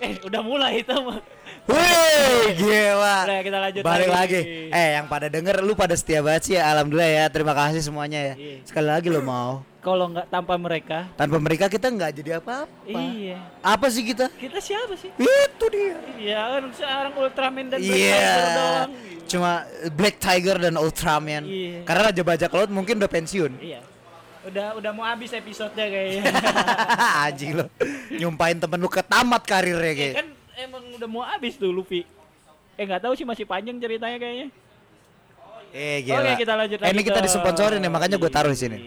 [0.00, 1.20] Eh, udah mulai itu mah.
[1.66, 3.16] Wih, gila.
[3.24, 4.40] Udah, kita lanjut Balik lagi.
[4.40, 4.72] lagi.
[4.72, 6.66] Eh, yang pada denger lu pada setia banget sih ya.
[6.68, 7.24] Alhamdulillah ya.
[7.28, 8.34] Terima kasih semuanya ya.
[8.34, 8.56] Iya.
[8.64, 9.62] Sekali lagi lo mau.
[9.80, 12.68] Kalau nggak tanpa mereka, Tanpa mereka kita nggak jadi apa-apa.
[12.84, 13.40] iya.
[13.60, 14.28] Apa sih kita?
[14.30, 15.08] Kita siapa sih?
[15.10, 15.96] Itu dia.
[16.16, 18.36] Iya kan seorang Ultraman dan Black Iya.
[18.52, 18.90] Doang.
[19.24, 19.52] Cuma
[19.94, 21.42] Black Tiger dan Ultraman.
[21.44, 21.80] Iya.
[21.84, 23.52] Karena Raja Bajak Laut mungkin udah pensiun.
[23.56, 23.80] Iya.
[24.40, 26.22] Udah udah mau habis episodenya kayaknya.
[27.28, 27.64] Anjing lo.
[28.10, 30.14] Nyumpain temen lu ketamat karirnya kayak.
[30.16, 30.26] kan
[30.56, 32.02] emang udah mau habis tuh Luffy.
[32.74, 34.48] Eh nggak tahu sih masih panjang ceritanya kayaknya.
[35.70, 36.18] Eh gila.
[36.18, 38.76] Oke kita lanjut Eh, ini lagi kita ke- disponsorin ya makanya gue taruh di sini.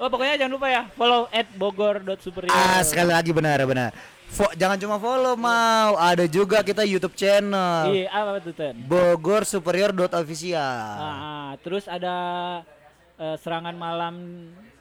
[0.00, 2.48] oh pokoknya jangan lupa ya follow at bogor.superior.
[2.48, 3.90] Ah sekali lagi benar benar.
[4.32, 8.80] Fo- jangan cuma follow mau, ada juga kita YouTube channel Iya apa tuh Ten?
[8.80, 10.96] Bogor Superior Official.
[10.96, 12.16] Ah, terus ada
[13.22, 14.14] eh, serangan malam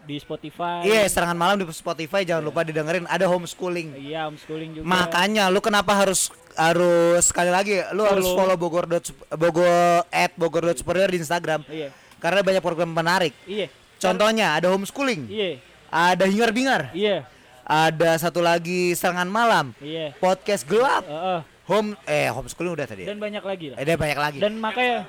[0.02, 0.82] di Spotify.
[0.82, 3.94] Iya serangan malam di Spotify jangan lupa didengerin ada homeschooling.
[3.96, 4.86] Iya homeschooling juga.
[4.86, 8.38] Makanya lu kenapa harus harus sekali lagi lu harus Follow.
[8.44, 11.94] follow Bogor dot- Bogor at Bogor dot Superior di Instagram Iya.
[12.18, 13.32] karena banyak program menarik.
[13.46, 13.70] Iya.
[14.02, 15.62] Contohnya ada homeschooling, Iya.
[15.88, 17.30] ada hingar bingar, Iya.
[17.62, 20.18] ada satu lagi serangan malam, Iya.
[20.18, 21.40] podcast gelap, Heeh.
[21.70, 23.06] home eh homeschooling udah tadi.
[23.06, 23.78] dan banyak lagi lah.
[23.78, 24.40] Eh, ada banyak lagi.
[24.42, 25.06] Dan makanya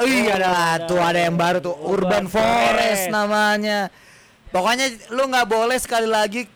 [0.00, 0.88] Oh iya ada lah, ada.
[0.88, 3.04] tuh ada yang baru tuh Urban, Urban Forest Forest.
[3.12, 3.78] namanya.
[4.50, 6.48] Pokoknya lu nggak boleh sekali lagi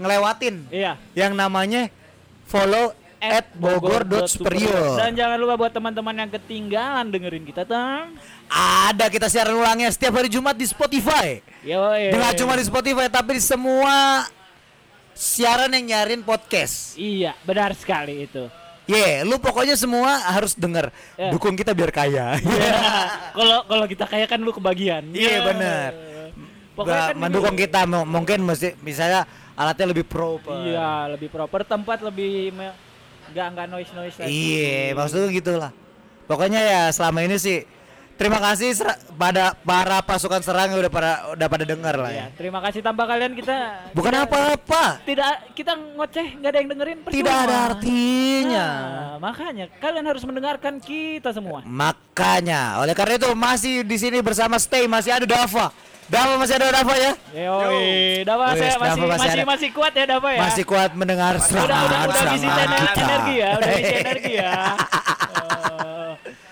[0.00, 0.96] ngelewatin iya.
[1.12, 1.92] yang namanya
[2.48, 4.96] follow at bogor.superior.
[4.96, 8.16] Dan jangan lupa buat teman-teman yang ketinggalan dengerin kita tang.
[8.48, 11.44] Ada kita siaran ulangnya setiap hari Jumat di Spotify.
[11.60, 11.78] Yo,
[12.16, 14.24] Nggak cuma di Spotify tapi di semua
[15.12, 16.96] siaran yang nyarin podcast.
[16.96, 18.48] Iya, benar sekali itu.
[18.84, 20.90] Ye, lu pokoknya semua harus denger.
[21.14, 21.30] Ya.
[21.30, 22.36] Dukung kita biar kaya.
[22.36, 22.74] Iya.
[23.30, 25.10] Kalau kalau kita kaya kan lu kebagian.
[25.10, 25.40] Iya, Ya.
[25.44, 25.90] benar.
[26.72, 30.54] Pokoknya kan mendukung ini- kita mu- mungkin mesti misalnya alatnya lebih proper.
[30.64, 32.76] Iya, lebih proper tempat lebih me-
[33.30, 34.32] nggak nggak noise noise lagi.
[34.32, 35.70] Iya, maksudnya gitu lah.
[36.24, 37.62] Pokoknya ya selama ini sih
[38.20, 42.20] terima kasih ser- pada para pasukan serang yang udah pada udah pada dengar lah Iya,
[42.22, 42.26] ya.
[42.34, 43.56] terima kasih tanpa kalian kita
[43.90, 44.84] Bukan tidak- apa-apa.
[45.02, 47.42] Tidak kita ngoceh nggak ada yang dengerin Tidak percuma.
[47.42, 48.66] ada artinya.
[48.68, 51.64] Nah, makanya kalian harus mendengarkan kita semua.
[51.64, 55.72] Makanya, oleh karena itu masih di sini bersama Stay masih ada Dava.
[56.06, 57.12] Dava masih ada Dava ya?
[57.30, 59.44] Yoi, Dava saya Dava masih masih masih ada.
[59.46, 60.40] masih kuat ya Dava ya.
[60.42, 63.00] Masih kuat mendengar udah serangan udah udah ener- kita.
[63.00, 63.68] energi ya, udah
[64.04, 64.52] energi ya.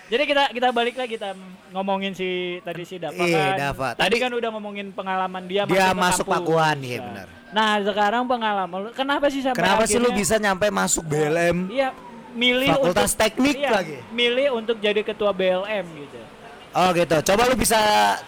[0.09, 1.37] Jadi kita kita balik lagi kita
[1.69, 3.57] ngomongin si tadi si Dava Iya, kan.
[3.61, 3.89] Dava.
[3.93, 6.25] Tadi Tadi- kan udah ngomongin pengalaman dia Dia masuk.
[6.25, 7.27] Pakuan, iya benar.
[7.53, 11.69] Nah, sekarang pengalaman lu kenapa sih sampai Kenapa sih lu bisa nyampe masuk BLM?
[11.69, 11.93] Iya,
[12.33, 13.97] milih Fakultas untuk Teknik iya, lagi?
[14.09, 16.21] Milih untuk jadi ketua BLM gitu.
[16.73, 17.17] Oh gitu.
[17.33, 17.81] Coba lu bisa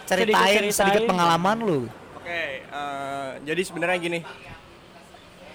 [0.05, 1.09] ceritain Sedikit sedikit, ceritain.
[1.09, 1.79] pengalaman lu.
[2.17, 4.19] Oke, eh, jadi sebenarnya gini,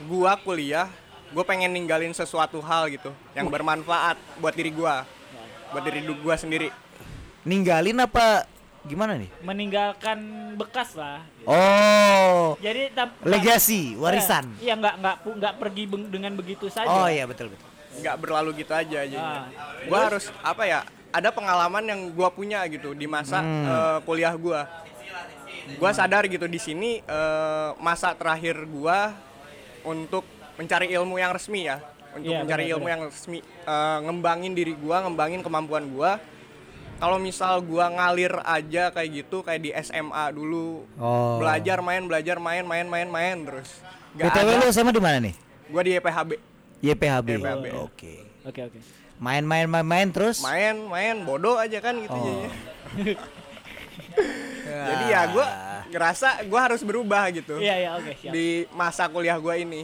[0.06, 0.90] gua kuliah,
[1.30, 5.02] gue pengen ninggalin sesuatu hal gitu yang bermanfaat buat diri gua,
[5.70, 6.68] buat diri gua sendiri.
[7.42, 8.46] Ninggalin apa
[8.82, 9.30] gimana nih?
[9.40, 10.18] Meninggalkan
[10.54, 11.22] bekas lah.
[11.42, 14.50] Oh, Jadi tam- legasi, warisan.
[14.56, 16.86] Eh, Iya nggak nggak nggak pergi beng- dengan begitu saja.
[16.86, 17.66] Oh iya betul betul.
[17.96, 19.16] nggak berlalu gitu aja aja.
[19.16, 19.44] Ah,
[19.84, 20.84] Gua harus apa ya?
[21.08, 23.64] Ada pengalaman yang gua punya gitu di masa Hmm.
[23.64, 24.68] eh, kuliah gua.
[25.78, 29.16] Gua sadar gitu di sini eh, masa terakhir gua
[29.80, 30.22] untuk
[30.54, 31.80] mencari ilmu yang resmi ya,
[32.16, 36.16] untuk Iya, mencari ilmu yang resmi, eh, ngembangin diri gua, ngembangin kemampuan gua.
[36.96, 41.36] Kalau misal gua ngalir aja kayak gitu kayak di SMA dulu, Oh.
[41.36, 43.68] belajar main, belajar main, main, main, main terus.
[44.14, 44.60] Gak BTW ada.
[44.62, 45.34] lu sama di mana nih?
[45.68, 46.30] Gua di YPHB.
[46.80, 47.28] YPHB.
[47.36, 47.66] YPHB.
[47.78, 48.14] Oke.
[48.42, 48.78] Oke oke.
[49.16, 50.40] Main-main main-main terus.
[50.40, 52.24] main main bodoh aja kan gitu Oh.
[52.24, 52.48] jadinya.
[54.66, 55.46] jadi ya gue
[55.88, 58.32] ngerasa gue harus berubah gitu Iya iya oke siap.
[58.32, 59.82] di masa kuliah gue ini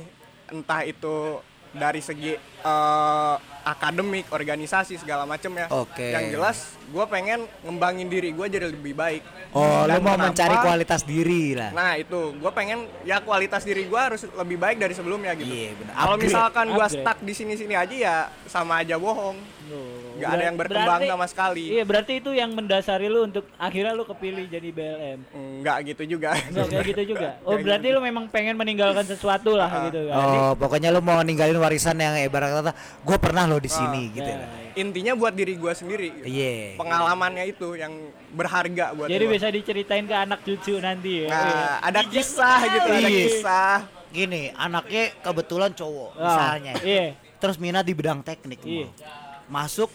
[0.48, 1.38] entah itu
[1.72, 6.10] dari segi eh, akademik organisasi segala macem ya Oke.
[6.10, 9.22] yang jelas gue pengen ngembangin diri gue jadi lebih baik
[9.52, 11.76] Oh, lu Dan mau kenapa- mencari kualitas diri lah.
[11.76, 15.52] Nah itu, gue pengen ya kualitas diri gue harus lebih baik dari sebelumnya gitu.
[15.52, 15.92] Iya, benar.
[15.92, 18.16] Kalau misalkan gue stuck di sini-sini aja ya
[18.48, 19.36] sama aja bohong.
[19.72, 21.64] Loh, Nggak ada yang berkembang berarti- sama sekali.
[21.70, 25.18] Iya berarti itu yang mendasari lu untuk akhirnya lu kepilih jadi BLM.
[25.32, 26.36] Enggak gitu juga.
[26.44, 27.28] Enggak kayak gitu juga.
[27.40, 30.14] Oh Kayak berarti lu memang pengen meninggalkan sesuatu lah gitu kan.
[30.14, 34.14] Oh, pokoknya lu mau ninggalin warisan yang ibarat kata gue pernah lo di sini Ah,
[34.14, 34.48] gitu Ya, lah.
[34.52, 34.72] ya.
[34.74, 36.08] Intinya buat diri gue sendiri.
[36.22, 36.76] Iya.
[36.76, 37.92] Pengalamannya itu yang
[38.30, 39.32] berharga buat Jadi gua.
[39.32, 41.28] bisa diceritain ke anak cucu nanti ya.
[41.28, 43.08] Nah, ada kisah gitu, ada Iya.
[43.26, 43.76] kisah.
[44.08, 46.76] Gini, anaknya kebetulan cowok Oh, misalnya.
[46.78, 47.16] Iya.
[47.34, 48.60] Terus minat di bidang teknik.
[48.62, 48.86] Iya.
[48.86, 49.21] Mau.
[49.52, 49.92] Masuk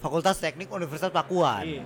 [0.00, 1.60] Fakultas Teknik Universitas Pakuan.
[1.60, 1.84] Iya.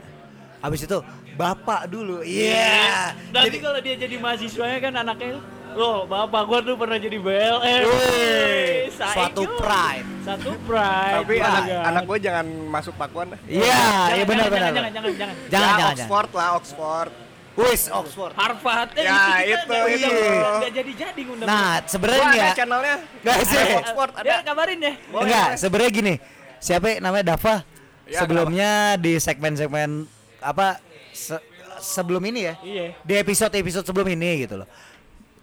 [0.62, 0.98] Habis itu
[1.34, 2.22] bapak dulu.
[2.22, 3.14] Iya.
[3.34, 5.42] Nanti Jadi kalau dia jadi mahasiswanya kan anaknya
[5.78, 7.82] Loh, bapak gua tuh pernah jadi BLM.
[7.86, 9.60] Wih, Saing suatu yuk.
[9.60, 10.06] pride.
[10.24, 11.14] Satu pride.
[11.22, 13.40] Tapi Iya, anak, anak gue jangan masuk pakuan dah.
[13.46, 13.84] Iya,
[14.16, 14.70] iya benar jangan, benar.
[14.72, 15.12] Jangan, jangan, jangan.
[15.14, 15.94] Jangan, Ya, jangan, jangan.
[15.94, 17.10] Oxford lah, Oxford.
[17.58, 18.32] Wis Oxford.
[18.38, 21.46] Harvard Ya, kita itu, nggak jadi-jadi ngundang.
[21.46, 22.96] Nah, Gua sebenarnya ada ya channelnya.
[23.22, 23.66] Nggak sih.
[23.82, 24.26] Oxford ada.
[24.26, 24.92] Ya, kabarin ya.
[25.10, 26.14] Boleh, enggak, sebenarnya gini.
[26.58, 27.62] Siapa namanya Dava?
[28.04, 30.08] Ya, Sebelumnya di segmen-segmen
[30.40, 30.80] apa
[31.12, 31.42] se-
[31.78, 32.54] sebelum ini ya?
[32.60, 32.86] Iya.
[33.04, 34.68] Di episode-episode sebelum ini gitu loh.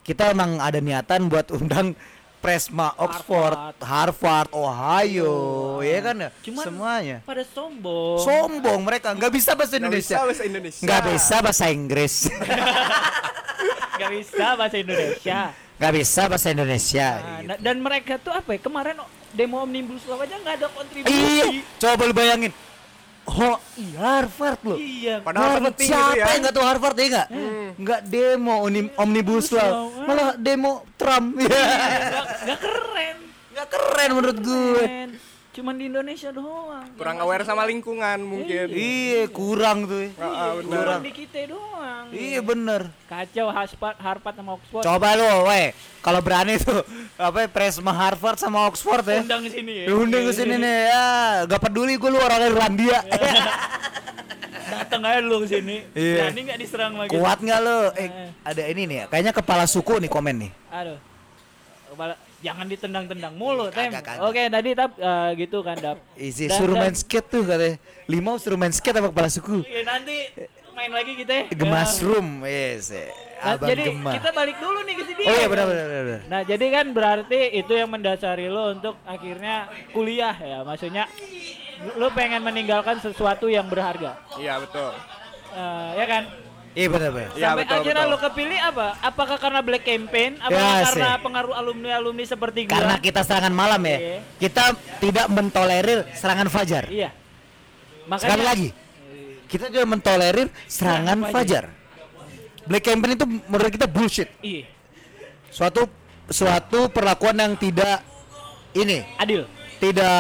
[0.02, 1.94] Kita emang ada niatan buat undang
[2.38, 5.34] Presma Oxford, Harvard, Ohio,
[5.82, 6.30] ya kan ya?
[6.46, 7.18] Cuman Semuanya.
[7.26, 8.22] pada sombong.
[8.22, 10.14] Sombong mereka, nggak bisa bahasa Nggak Indonesia.
[10.14, 10.82] bisa bahasa Indonesia.
[10.86, 12.16] Nggak bisa bahasa Inggris.
[13.96, 15.40] Gak bisa bahasa Indonesia.
[15.76, 17.08] Nggak bisa bahasa Indonesia.
[17.14, 17.48] Nah, gitu.
[17.48, 18.60] na- dan mereka tuh apa ya?
[18.60, 18.96] Kemarin
[19.32, 21.12] demo omnibus law aja nggak ada kontribusi.
[21.12, 21.46] Iya,
[21.78, 22.52] coba lu bayangin.
[23.26, 24.78] Oh, iya Harvard loh.
[24.78, 25.16] Iya.
[25.20, 26.26] Padahal Harvard penting siapa gitu ya.
[26.30, 27.28] yang nggak tahu Harvard ya nggak?
[27.76, 30.06] Nggak demo omni- omnibus law, ah.
[30.06, 31.28] malah demo Trump.
[31.36, 31.50] Iya.
[32.06, 33.18] Nggak nggak keren.
[33.52, 34.78] Nggak keren menurut gue.
[34.80, 35.10] Keren.
[35.56, 36.84] Cuman di Indonesia doang.
[37.00, 38.76] Kurang aware sama lingkungan mungkin.
[38.76, 40.12] Iya, kurang tuh.
[40.20, 40.84] Ah, ah, benar.
[40.84, 42.06] Kurang di kita doang.
[42.12, 42.82] Iya bener.
[43.08, 44.84] Kacau Harvard, Harvard sama Oxford.
[44.84, 45.72] Coba lu, weh,
[46.04, 46.84] kalau berani tuh
[47.16, 49.24] apa ya, Presma Harvard sama Oxford ya.
[49.24, 49.86] Undang ke sini ya.
[49.88, 51.08] Diundang ke sini nih ya,
[51.48, 53.00] gak peduli gue lu orang Irlandia.
[54.66, 55.88] Datang aja lu ke sini.
[55.96, 56.20] Iya.
[56.20, 57.16] Berani nggak diserang lagi?
[57.16, 57.80] Kuat nggak lu?
[57.96, 58.10] Eh,
[58.44, 60.52] ada ini nih, ya, kayaknya kepala suku nih komen nih.
[60.68, 61.00] Aduh.
[61.96, 63.90] Kepala- jangan ditendang-tendang mulu, Tem.
[64.22, 65.98] Oke, tadi tap eh, gitu kan, Dap.
[66.14, 67.82] Isi Dan- suruh main skate tuh katanya.
[68.06, 69.66] Limau suruh main skate sama kepala suku.
[69.66, 70.16] Iya, nanti
[70.78, 71.34] main lagi kita.
[71.34, 71.44] ya.
[71.52, 72.94] Gemas room, yes.
[72.94, 74.14] eh, Nah, Abang jadi Gemah.
[74.16, 75.22] kita balik dulu nih ke sini.
[75.28, 76.22] Oh iya benar benar benar.
[76.26, 79.56] Nah, jadi kan berarti itu yang mendasari lo untuk akhirnya
[79.92, 80.64] kuliah ya.
[80.64, 81.06] Maksudnya
[81.94, 84.18] lo pengen meninggalkan sesuatu yang berharga.
[84.40, 84.90] Iya betul.
[85.52, 86.24] Eh, ya kan?
[86.76, 87.30] Iya benar benar.
[87.32, 88.12] Iya, Sampai betul, akhirnya betul.
[88.12, 88.88] lo kepilih apa?
[89.00, 90.32] Apakah karena black campaign?
[90.38, 91.24] Apakah Ya, karena sih.
[91.24, 92.74] pengaruh alumni-alumni seperti gua?
[92.76, 93.98] Karena kita serangan malam ya.
[93.98, 94.18] Iya.
[94.38, 94.64] Kita
[95.00, 96.84] tidak mentolerir serangan fajar.
[96.92, 97.10] Iya.
[98.06, 98.70] Makanya Sekali lagi.
[99.46, 101.64] Kita juga mentolerir serangan Serangan fajar.
[102.66, 104.28] Black campaign itu menurut kita bullshit.
[104.42, 104.68] Iya.
[105.48, 105.88] Suatu
[106.28, 108.04] suatu perlakuan yang tidak
[108.74, 109.48] ini, Adil.
[109.78, 110.12] tidak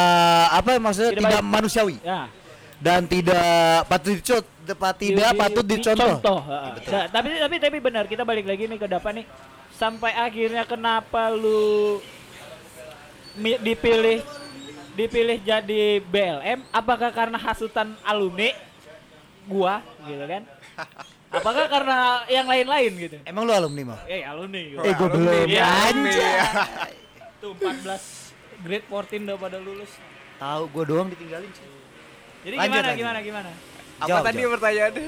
[0.53, 1.51] apa maksudnya Tidak tidak, baik.
[1.51, 2.31] manusiawi Ya.
[2.77, 4.15] dan tidak patut
[4.65, 6.09] dicot, tidak Di- patut dicontoh.
[6.17, 6.71] dicontoh, heeh.
[6.89, 9.25] Nah, tapi tapi tapi benar kita balik lagi nih ke depan nih.
[9.71, 11.99] Sampai akhirnya kenapa lu
[13.37, 14.23] dipilih
[14.95, 16.63] dipilih jadi BLM?
[16.71, 18.55] Apakah karena hasutan alumni
[19.45, 20.43] gua gitu kan?
[21.35, 23.17] Apakah karena yang lain-lain gitu?
[23.27, 23.99] Emang lu alumni mau?
[24.07, 24.79] Eh alumni gitu.
[24.79, 26.11] Eh gue alumni, belum iya, alumni.
[26.15, 26.93] anjay.
[27.43, 29.91] Tuh 14 grade 14 udah pada lulus.
[30.39, 31.67] Tahu gue doang ditinggalin sih.
[32.45, 32.99] Jadi Lanjut, gimana lanjut.
[33.03, 33.51] gimana gimana?
[33.95, 34.53] Apa Jawab, tadi jawab.
[34.59, 35.05] Pertanyaannya?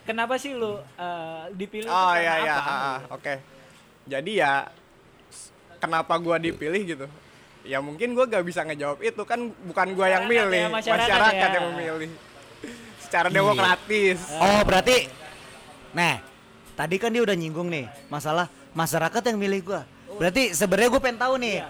[0.00, 1.90] Kenapa sih lu eh, dipilih?
[1.90, 3.34] Oh iya iya, ah, ah, oke.
[4.06, 4.66] Jadi ya
[5.78, 7.06] kenapa gua dipilih gitu?
[7.62, 11.06] Ya mungkin gua gak bisa ngejawab itu kan bukan gua yang Masyarakat milih, ya, masyarakat
[11.06, 11.54] masyarakat, ya.
[11.54, 12.10] yang memilih.
[13.02, 13.36] Secara Iya.
[13.36, 14.18] demokratis.
[14.38, 14.96] Oh berarti,
[15.92, 16.18] nah
[16.74, 19.82] tadi kan dia udah nyinggung nih masalah masyarakat yang milih gua.
[20.10, 21.68] Berarti sebenarnya gue pengen tahu nih, Iya.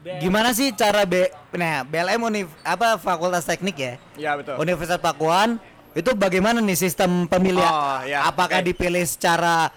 [0.00, 4.56] Gimana sih cara B, nah BLM Univ, apa Fakultas Teknik ya, Iya betul.
[4.56, 5.60] Universitas Pakuan
[5.92, 7.68] itu bagaimana nih sistem pemilihan?
[7.68, 8.68] Oh, ya, Apakah oke.
[8.72, 9.68] dipilih secara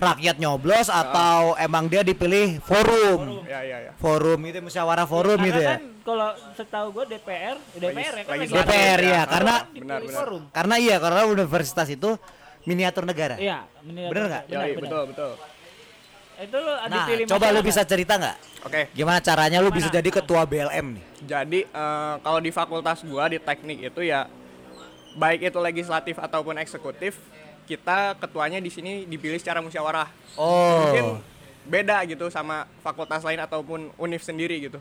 [0.00, 3.46] rakyat nyoblos atau emang dia dipilih forum?
[3.46, 3.92] Ya ya ya.
[4.02, 5.78] Forum itu musyawarah forum gitu ya?
[5.78, 10.18] kan kalau setahu gue DPR, DPR ya kan lagi DPR ya, ya, karena benar, benar.
[10.18, 10.42] forum.
[10.50, 12.10] karena iya karena universitas itu
[12.66, 13.38] miniatur negara.
[13.38, 14.08] Iya, benar.
[14.10, 14.44] Bener nggak?
[14.50, 15.30] Ya, iya, betul betul.
[16.40, 18.36] Itu lo Nah, dipilih coba lu bisa cerita nggak?
[18.64, 18.82] Oke.
[18.96, 21.04] Gimana caranya lu bisa jadi ketua BLM nih?
[21.20, 24.24] Jadi eh, kalau di fakultas gua di teknik itu ya
[25.14, 27.18] baik itu legislatif ataupun eksekutif,
[27.66, 30.08] kita ketuanya di sini dipilih secara musyawarah.
[30.40, 31.20] Mungkin Oh.
[31.60, 34.80] beda gitu sama fakultas lain ataupun univ sendiri gitu.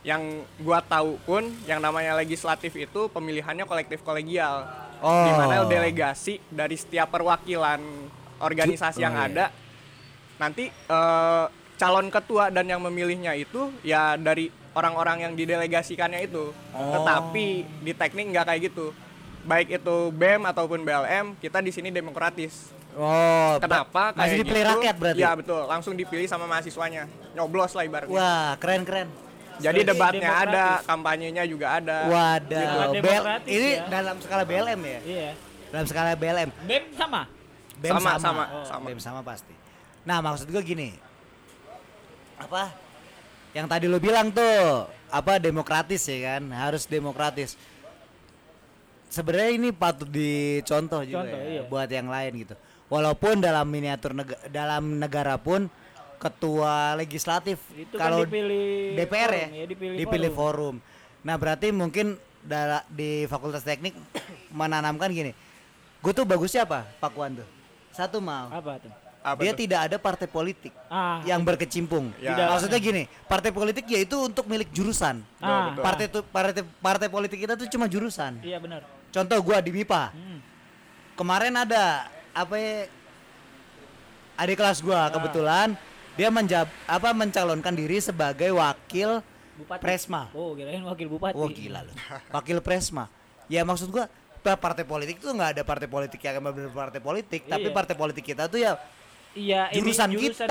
[0.00, 4.64] Yang gua tahu pun yang namanya legislatif itu pemilihannya kolektif kolegial.
[5.04, 5.28] Oh.
[5.28, 7.80] Di mana delegasi dari setiap perwakilan
[8.40, 9.28] organisasi Oh, yang iya.
[9.28, 9.44] ada
[10.36, 16.50] nanti eh, calon ketua dan yang memilihnya itu ya dari orang-orang yang didelegasikannya itu.
[16.74, 16.92] Oh.
[16.98, 17.46] Tetapi
[17.82, 18.90] di teknik nggak kayak gitu.
[19.44, 22.72] Baik itu BEM ataupun BLM, kita di sini demokratis.
[22.94, 24.14] Oh, Kenapa?
[24.14, 24.72] Masih dipilih gitu?
[24.78, 25.20] rakyat berarti?
[25.20, 27.10] Ya betul, langsung dipilih sama mahasiswanya.
[27.34, 28.14] Nyoblos lah ibaratnya.
[28.14, 29.10] Wah, keren-keren.
[29.58, 32.06] Jadi debatnya ada, kampanyenya juga ada.
[32.10, 32.90] Wadah.
[32.90, 33.86] BL demokratis ini ya.
[33.86, 35.00] dalam skala BLM ya?
[35.04, 35.30] Iya.
[35.70, 36.48] Dalam skala BLM.
[36.66, 37.22] BEM sama.
[37.78, 38.18] BEM Sama, sama.
[38.18, 38.84] sama, Oh, sama.
[38.90, 39.54] BEM sama pasti.
[40.04, 40.92] Nah, maksud gue gini.
[42.36, 42.72] Apa?
[43.56, 46.42] Yang tadi lu bilang tuh, apa demokratis ya kan?
[46.52, 47.56] Harus demokratis.
[49.08, 51.62] Sebenarnya ini patut dicontoh juga Contoh, ya, iya.
[51.70, 52.54] buat yang lain gitu.
[52.90, 55.70] Walaupun dalam miniatur nega- dalam negara pun
[56.18, 60.74] ketua legislatif Itu kalau kan dipilih DPR forum, ya, dipilih, forum.
[61.22, 62.18] Nah berarti mungkin
[62.90, 63.94] di Fakultas Teknik
[64.52, 65.30] menanamkan gini,
[66.02, 67.48] gue tuh bagusnya apa Pak Wan tuh?
[67.94, 69.03] Satu mau, Apa tuh?
[69.24, 69.64] Apa dia tuh?
[69.64, 72.12] tidak ada partai politik Ah, yang berkecimpung.
[72.20, 72.36] Ya.
[72.36, 72.44] Tidak.
[72.46, 75.24] Maksudnya gini, partai politik yaitu untuk milik jurusan.
[75.40, 75.72] Ah.
[75.74, 78.36] Partai tuh partai partai politik kita tuh cuma jurusan.
[78.40, 78.84] iya benar.
[79.08, 80.12] Contoh gua di MIPA.
[80.12, 80.38] Hmm.
[81.14, 82.84] Kemarin ada apa ya
[84.34, 85.72] adik kelas gua kebetulan
[86.14, 89.80] dia menjab apa mencalonkan diri sebagai wakil Bupati.
[89.80, 90.34] Presma.
[90.34, 91.32] Oh, kirain wakil bupati.
[91.32, 91.94] Wah gila loh.
[92.28, 93.06] Wakil Presma.
[93.46, 94.10] Ya maksud gua
[94.42, 97.72] pa- partai politik tuh nggak ada partai politik yang benar partai politik, tapi Iya.
[97.72, 98.74] partai politik kita tuh ya
[99.34, 100.46] Iya, ini Jurusan kita,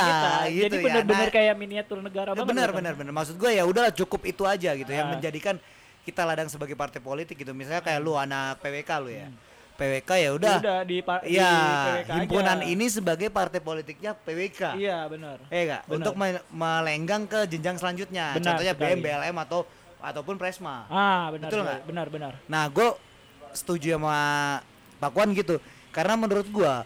[0.46, 0.84] gitu Jadi ya.
[0.84, 2.50] benar-benar Nah, kayak miniatur negara Ya banget.
[2.52, 3.12] benar benar benar.
[3.14, 5.14] Maksud gue ya udahlah cukup itu aja gitu yang Ah.
[5.16, 5.56] menjadikan
[6.04, 7.52] kita ladang sebagai partai politik gitu.
[7.52, 9.28] Misalnya kayak lu anak PWK lu ya.
[9.74, 10.54] PWK ya udah.
[10.54, 10.64] Hmm.
[10.64, 12.14] Udah di, pa- di Ya, PWK aja.
[12.14, 14.62] himpunan ini sebagai partai politiknya PWK.
[14.76, 15.38] Iya, benar.
[15.48, 18.36] Eh enggak, untuk me- melenggang ke jenjang selanjutnya.
[18.36, 18.74] Benar Contohnya.
[18.76, 19.64] BM, BLM atau
[19.98, 20.84] ataupun Presma.
[20.86, 21.48] Ah, benar.
[21.48, 21.66] Betul?
[21.88, 22.34] Benar, benar.
[22.46, 22.92] Nah, gue
[23.50, 24.18] setuju sama
[25.00, 25.56] Pak Wan gitu.
[25.90, 26.84] Karena menurut gua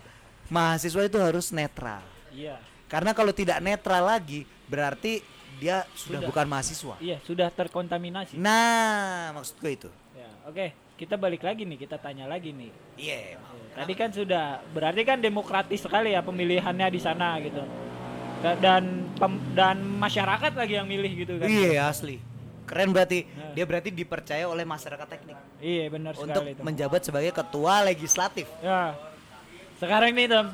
[0.48, 2.04] mahasiswa itu harus netral.
[2.32, 2.58] Iya.
[2.88, 5.20] Karena kalau tidak netral lagi, berarti
[5.58, 6.28] dia sudah, Sudah.
[6.30, 6.96] bukan mahasiswa.
[7.00, 8.38] Iya, sudah terkontaminasi.
[8.38, 9.90] Nah, maksud gue itu.
[10.14, 10.68] Ya, oke.
[10.98, 12.74] Kita balik lagi nih, kita tanya lagi nih.
[12.98, 13.38] Iya,
[13.74, 17.62] Tadi kan sudah, berarti kan demokratis sekali ya pemilihannya di sana gitu.
[18.38, 21.46] Da- Dan pem- dan masyarakat lagi yang milih gitu kan.
[21.46, 22.18] Iya, asli.
[22.66, 23.30] Keren berarti.
[23.30, 23.54] Nah.
[23.54, 26.62] Dia berarti dipercaya oleh masyarakat teknik Iya, benar untuk sekali itu.
[26.62, 28.46] menjabat sebagai ketua legislatif.
[28.60, 28.98] Ya.
[29.78, 30.48] Sekarang nih, Tom.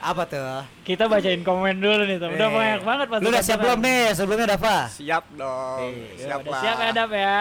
[0.00, 0.60] Apa tuh?
[0.82, 2.30] Kita bacain komen dulu nih, Tom.
[2.30, 4.02] Udah Eh, banyak banget Lu udah siap belum nih?
[4.12, 4.78] Sebelumnya Dava?
[4.88, 5.80] Siap dong.
[5.80, 6.60] Eh, Ya, siap lah.
[6.60, 7.36] siap ya, Dap ya.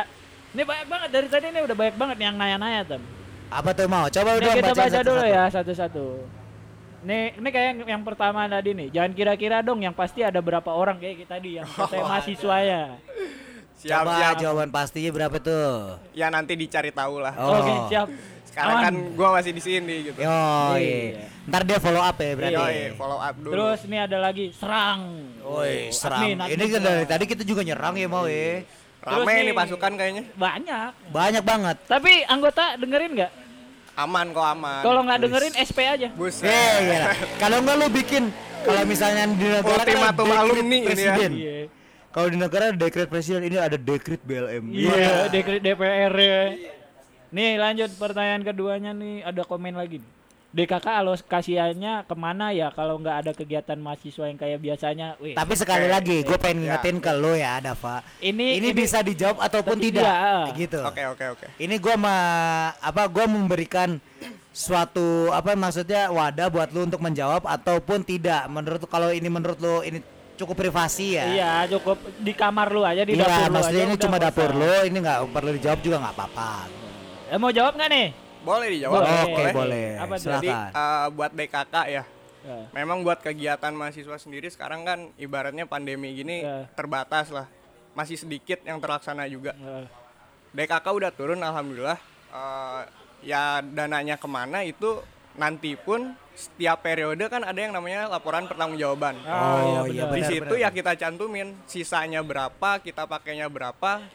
[0.53, 3.01] Ini banyak banget dari tadi nih udah banyak banget yang nanya-nanya, Tom.
[3.49, 4.05] Apa tuh mau?
[4.07, 6.05] Coba udah kita bacain baca dulu ya satu-satu.
[7.03, 8.87] Nih, ini kayak yang, yang pertama tadi nih.
[8.89, 12.83] Jangan kira-kira dong yang pasti ada berapa orang kayak kita tadi yang katanya mahasiswa ya.
[13.75, 14.33] Siap, Coba siap.
[14.39, 15.99] jawaban pastinya berapa tuh?
[16.13, 17.33] Ya nanti dicari tahu lah.
[17.35, 17.59] Oh.
[17.59, 18.07] Oke, siap.
[18.53, 18.85] Sekarang Aman.
[18.85, 20.19] kan gua masih di sini gitu.
[20.19, 20.29] Yo,
[20.77, 21.25] Iya.
[21.43, 22.53] Ntar dia follow up ya berarti.
[22.55, 23.51] Yoi, follow up dulu.
[23.51, 25.01] Terus ini ada lagi serang.
[25.41, 26.21] Woi, Oh, serang.
[26.21, 26.85] admin, admin Ini kan serang.
[26.85, 28.61] dari tadi kita juga nyerang ya mau ya.
[29.03, 30.23] Terus Rame nih- nih pasukan kayaknya.
[30.33, 30.89] Banyak.
[31.09, 31.77] Banyak banget.
[31.83, 33.31] Tapi anggota dengerin nggak?
[33.95, 34.81] Aman kok aman.
[34.81, 36.07] Kalau nggak dengerin SP aja.
[36.13, 36.45] Buset.
[36.45, 37.11] Eh, iya.
[37.35, 38.23] Kalau enggak lu bikin
[38.63, 40.87] kalau misalnya di negara kan Ultimatum dekret alumni ini ya.
[40.87, 41.31] presiden.
[41.33, 41.57] Iya.
[42.09, 44.63] Kalau di negara dekret presiden ini ada dekret BLM.
[44.69, 46.41] Iya, dekret DPR ya.
[47.33, 49.97] Nih lanjut pertanyaan keduanya nih ada komen lagi.
[50.53, 55.17] DKK alokasiannya ke mana ya kalau nggak ada kegiatan mahasiswa yang kayak biasanya?
[55.17, 55.93] Wih, Tapi sekali Oke.
[55.97, 56.77] lagi gue pengen Ya.
[56.77, 58.05] ngingetin ke lo ya Dava.
[58.21, 60.05] Ini- ini, ini- bisa dijawab ataupun Tapi tidak.
[60.05, 60.53] iya.
[60.53, 60.77] Gitu.
[60.85, 61.45] Oke, oke, oke.
[61.57, 62.15] Ini gua ma
[62.77, 63.97] apa gua memberikan
[64.53, 68.45] suatu apa maksudnya wadah buat lu untuk menjawab ataupun tidak.
[68.45, 70.05] Menurut kalau ini menurut lu ini
[70.37, 71.25] cukup privasi ya.
[71.33, 74.53] Iya, cukup di kamar lu aja di Iya, dapur lu maksudnya aja ini cuma dapur
[74.53, 76.82] lu, ini nggak perlu dijawab juga nggak apa-apa.
[77.33, 78.07] Eh, mau jawab nggak nih?
[78.45, 79.01] Boleh dijawab.
[79.01, 79.21] Boleh.
[79.25, 79.87] Oke, boleh.
[79.97, 80.29] Apa tuh?
[80.29, 82.03] Jadi eh, buat DKK ya.
[82.43, 82.57] Ya.
[82.75, 86.69] Memang buat kegiatan mahasiswa sendiri sekarang kan ibaratnya pandemi gini Ya.
[86.77, 87.49] terbatas lah.
[87.97, 89.57] Masih sedikit yang terlaksana juga.
[89.57, 89.89] Ya.
[90.53, 91.97] DKK udah turun alhamdulillah.
[92.29, 92.81] Eh,
[93.25, 95.01] ya dananya ke mana itu
[95.33, 99.17] nanti pun setiap periode kan ada yang namanya laporan pertanggungjawaban.
[99.25, 99.89] Ah, Oh, iya iya, benar.
[99.89, 100.61] Di benar, situ benar.
[100.61, 104.05] ya kita cantumin sisanya berapa, kita pakainya berapa,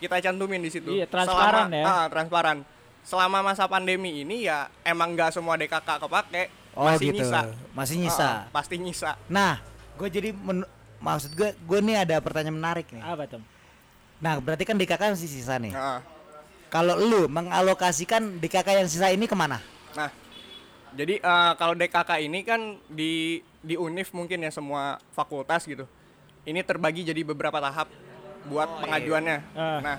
[0.00, 0.90] kita cantumin di situ.
[0.90, 1.84] Iya, transparan Selama- ya.
[1.86, 2.58] ah, transparan.
[3.00, 6.42] Selama masa pandemi ini ya emang nggak semua DKK kepake,
[6.72, 7.16] Oh masih gitu.
[7.20, 7.40] nyisa.
[7.70, 8.24] Masih nyisa.
[8.24, 9.16] Ah, pasti nyisa.
[9.26, 9.60] Nah,
[9.94, 13.00] gue jadi men- maksud gue gue nih ada pertanyaan menarik nih.
[13.00, 13.42] Apa tuh?
[14.20, 15.72] Nah, berarti kan DKK masih sisa nih.
[15.72, 16.00] Ah.
[16.68, 19.58] Kalau lu mengalokasikan DKK yang sisa ini ke mana?
[19.90, 20.12] Nah,
[20.92, 25.88] jadi eh, kalau DKK ini kan di di Unif mungkin ya semua fakultas gitu.
[26.40, 27.88] Ini terbagi jadi beberapa tahap
[28.48, 29.38] buat pengajuannya.
[29.52, 29.78] Ah.
[29.82, 29.98] Nah,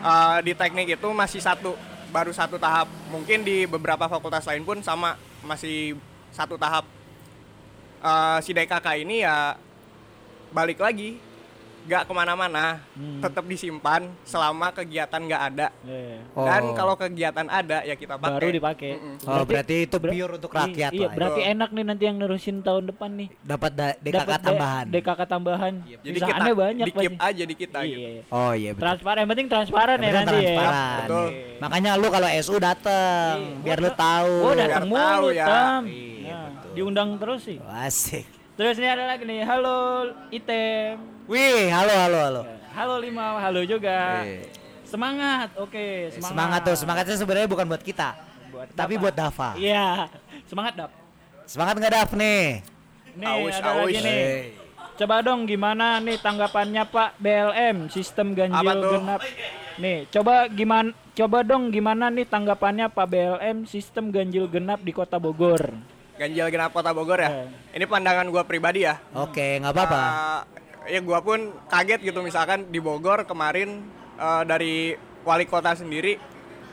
[0.00, 1.76] eh, di teknik itu masih satu,
[2.14, 2.88] baru satu tahap.
[3.12, 5.98] Mungkin di beberapa fakultas lain pun sama, masih
[6.32, 6.86] satu tahap.
[8.00, 9.58] Eh, si DKK ini ya
[10.50, 11.20] balik lagi,
[11.82, 13.20] nggak ke mana-mana, Hmm.
[13.20, 15.68] tetap disimpan selama kegiatan nggak ada.
[15.80, 16.20] Iya.
[16.30, 16.74] Dan Oh.
[16.74, 18.36] kalau kegiatan ada ya kita pakai.
[18.36, 18.90] Baru dipakai.
[18.94, 19.14] Mm-mm.
[19.24, 21.12] Oh, berarti itu ber- pure untuk rakyat Iya, lah.
[21.12, 21.52] berarti Betul.
[21.52, 23.28] enak nih nanti yang nerusin tahun depan nih.
[23.40, 24.84] Dapat da- DKK Dapat tambahan.
[24.86, 25.74] DKK tambahan.
[25.80, 27.26] Jadi kita Usahaannya banyak dikip pasti.
[27.26, 27.86] aja di kita Iya.
[27.86, 28.00] gitu.
[28.02, 28.22] iya.
[28.30, 28.82] Oh iya betul.
[28.82, 30.40] Transparan, yang penting transparan Yang ya nanti ya.
[30.42, 31.00] transparan.
[31.00, 31.28] Betul.
[31.60, 33.62] Makanya lu kalau SU dateng Iya.
[33.62, 34.34] biar lu tahu.
[34.40, 35.46] Oh, datang Biar tahu mulu, ya.
[35.46, 35.82] Tam.
[35.84, 36.70] Iya, Nah, betul.
[36.72, 37.58] diundang terus sih.
[37.62, 38.26] Asik.
[38.52, 39.78] Terus ini ada lagi nih, halo
[40.30, 41.00] Item.
[41.30, 42.42] Wih, halo halo halo.
[42.74, 44.26] Halo Lima, halo juga.
[44.26, 44.50] Iya.
[44.82, 46.26] Semangat, oke, semangat.
[46.34, 48.18] Semangat tuh, semangatnya sebenarnya bukan buat kita,
[48.50, 49.02] Buat tapi Dapa.
[49.06, 49.50] buat Dava.
[49.54, 50.10] Iya,
[50.50, 50.90] semangat dap.
[51.46, 52.42] Semangat nggak Daf nih?
[53.14, 54.02] Nih Aus, ada lagi aus.
[54.02, 54.18] nih.
[54.18, 54.42] Hey.
[54.98, 58.92] Coba dong gimana nih tanggapannya Pak BLM sistem ganjil Apa tuh?
[58.98, 59.20] genap.
[59.78, 65.22] Nih, coba gimana coba dong gimana nih tanggapannya Pak BLM sistem ganjil genap di Kota
[65.22, 65.70] Bogor.
[66.18, 67.30] Ganjil genap Kota Bogor ya.
[67.46, 67.78] Eh.
[67.78, 68.98] Ini pandangan gua pribadi ya.
[69.14, 70.02] Oke, nggak apa-apa.
[70.02, 73.86] Eh, ya gua pun kaget gitu misalkan di Bogor kemarin
[74.18, 76.18] eh, dari wali kota sendiri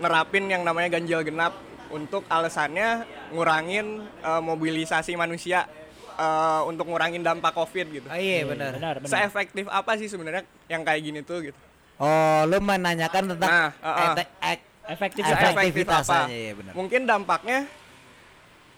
[0.01, 1.53] nerapin yang namanya ganjil genap
[1.93, 5.69] untuk alasannya ngurangin eh, mobilisasi manusia
[6.17, 8.07] eh, untuk ngurangin dampak Covid gitu.
[8.09, 8.73] Oh, iya benar.
[8.73, 9.09] Benar, benar.
[9.09, 11.59] Seefektif apa sih sebenarnya yang kayak gini tuh gitu?
[11.97, 14.57] Oh, lu menanyakan tentang Nah, uh, uh.
[14.87, 15.21] Efektif?
[15.27, 16.29] Efektivitas apa?
[16.29, 16.71] aja, iya benar.
[16.71, 17.67] Mungkin dampaknya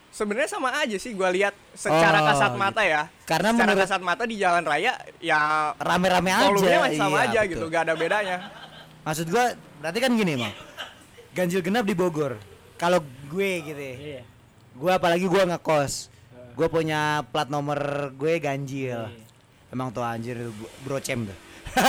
[0.10, 2.60] sebenarnya sama aja sih gua lihat secara Oh, kasat gitu.
[2.60, 3.02] mata ya.
[3.24, 5.40] Karena secara menurut- kasat mata di jalan raya ya
[5.76, 6.48] rame-rame aja.
[6.48, 7.52] volumenya masih sama Iya, aja betul.
[7.52, 8.38] gitu, gak ada bedanya.
[9.02, 9.46] Maksud gua
[9.80, 10.54] berarti kan gini, Mang.
[11.32, 12.36] Ganjil genap di Bogor.
[12.76, 13.96] Kalau gue gitu ya.
[13.96, 14.22] Iya.
[14.74, 16.10] Gua apalagi gua ngekos.
[16.54, 17.78] Gua punya plat nomor
[18.14, 19.08] gue ganjil.
[19.70, 21.38] Emang tuh anjir bu- brocem tuh.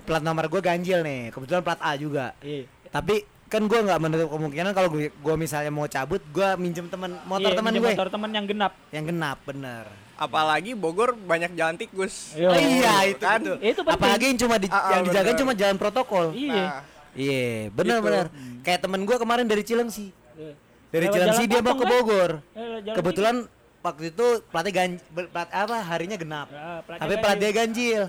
[0.00, 1.28] Plat nomor gue ganjil nih.
[1.28, 2.32] Kebetulan plat A juga.
[2.40, 2.64] Iya.
[2.88, 3.20] Tapi
[3.54, 7.46] kan gua nggak menutup kemungkinan kalau gue gua misalnya mau cabut, gua minjem temen motor
[7.46, 8.72] Iya, teman gue Motor teman yang genap.
[8.90, 9.84] yang genap bener.
[10.14, 12.34] Apalagi Bogor banyak jalan tikus.
[12.34, 12.48] Iya.
[12.48, 13.38] Oh, iya itu kan?
[13.38, 13.56] betul.
[13.60, 13.94] Itu penting.
[13.96, 15.38] Apalagi yang cuma di, Ah, ah, yang dijaga bener.
[15.38, 16.26] cuma jalan protokol.
[16.34, 16.54] Iya.
[16.54, 16.82] Nah,
[17.14, 18.06] Iya, benar Gitu.
[18.10, 18.26] benar.
[18.60, 20.10] Kayak temen gua kemarin dari Cilengsi.
[20.34, 20.54] Iya.
[20.90, 21.90] Dari Lewat Cilengsi dia mau ke kan?
[21.92, 22.30] Bogor.
[22.50, 23.36] Jalan Kebetulan
[23.80, 26.48] waktu itu platnya ganjil, plat apa harinya genap.
[26.82, 28.02] Platnya Tapi plat dia ganjil.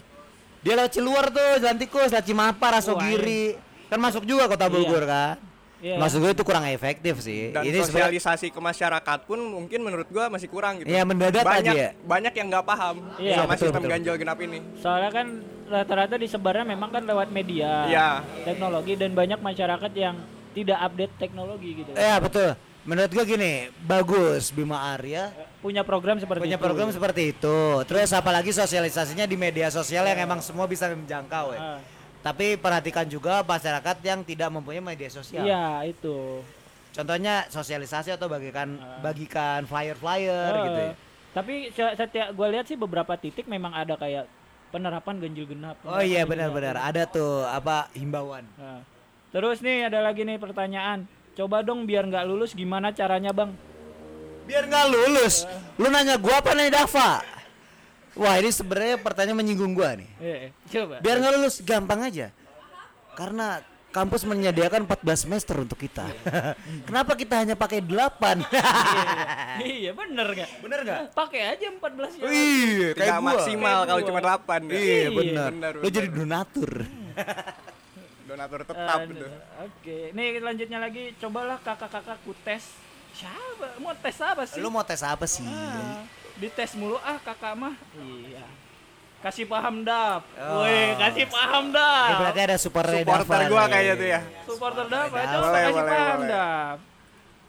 [0.62, 3.54] Dia lewat Ciluar tuh, jalan tikus, lewat Cimapa, Rasogiri.
[3.86, 4.74] Kan masuk juga kota Iya.
[4.74, 5.38] Bogor kan.
[5.76, 6.02] Iya.
[6.02, 7.54] Maksud gue itu kurang efektif sih.
[7.54, 10.90] dan Ini sosialisasi ke masyarakat pun mungkin menurut gua masih kurang gitu.
[10.90, 11.90] Iya, mendadak banyak, aja ya.
[12.02, 14.60] Banyak yang nggak paham Iya, sama betul, sistem betul, ganjil genap ini.
[14.82, 15.28] Soalnya kan
[15.68, 18.10] rata-rata disebarnya memang kan lewat media, Iya.
[18.42, 20.16] teknologi dan banyak masyarakat yang
[20.56, 21.92] tidak update teknologi gitu.
[21.94, 22.50] Iya, betul.
[22.86, 26.66] Menurut gua gini, bagus Bima Arya Punya program seperti punya itu.
[26.66, 27.58] program seperti itu.
[27.84, 31.60] Terus apalagi sosialisasinya di media sosial yang emang semua bisa menjangkau ya.
[31.60, 31.78] Ah,
[32.26, 35.46] Tapi perhatikan juga masyarakat yang tidak mempunyai media sosial.
[35.46, 36.42] Iya, itu.
[36.90, 38.98] Contohnya sosialisasi atau bagikan Ah.
[39.04, 40.94] bagikan flyer-flyer Eh, gitu ya.
[41.32, 44.26] Tapi se- setiap gue lihat sih beberapa titik memang ada kayak
[44.72, 45.78] penerapan ganjil genap.
[45.84, 48.48] Oh iya penerapan benar-benar ada tuh apa himbauan.
[48.56, 48.82] Nah,
[49.30, 51.06] terus nih ada lagi nih pertanyaan.
[51.36, 53.52] Coba dong biar nggak lulus gimana caranya bang?
[54.48, 55.44] Biar nggak lulus.
[55.76, 57.20] Lu nanya gua apa nih Dava?
[58.16, 60.10] Wah ini sebenarnya pertanyaan menyinggung gua nih.
[60.24, 61.04] Eh, coba.
[61.04, 62.32] Biar nggak lulus gampang aja.
[63.16, 63.60] Karena
[63.92, 66.04] kampus menyediakan 14 semester untuk kita.
[66.88, 68.44] Kenapa kita hanya pakai 8?
[69.64, 70.50] iya bener nggak?
[70.60, 71.00] Bener nggak?
[71.16, 72.24] Pakai aja 14 ya.
[72.28, 74.72] Iya, Tidak maksimal Kayak kalau cuma 8 ya.
[74.76, 75.50] Iya, Iya, benar.
[75.52, 75.96] benar, Lu benar.
[75.96, 76.72] jadi donatur.
[78.26, 79.28] Donatur tetap gitu.
[79.64, 82.64] Oke, nih lanjutnya lagi cobalah kakak-kakak ku tes.
[83.16, 83.80] Siapa?
[83.80, 84.60] Mau tes apa sih?
[84.60, 85.46] Lu mau tes apa sih?
[85.46, 86.04] Ah,
[86.38, 87.76] dites mulu ah kakak mah.
[87.96, 88.46] Iya.
[89.18, 90.22] Kasih paham dap.
[90.36, 90.62] Oh.
[90.62, 92.18] Woi, kasih paham Ya, dap.
[92.22, 94.20] berarti ada super Supporter gua kayaknya tuh ya.
[94.46, 95.40] Supporter dap, boleh, kasih
[95.74, 96.30] boleh, paham boleh.
[96.30, 96.78] dap.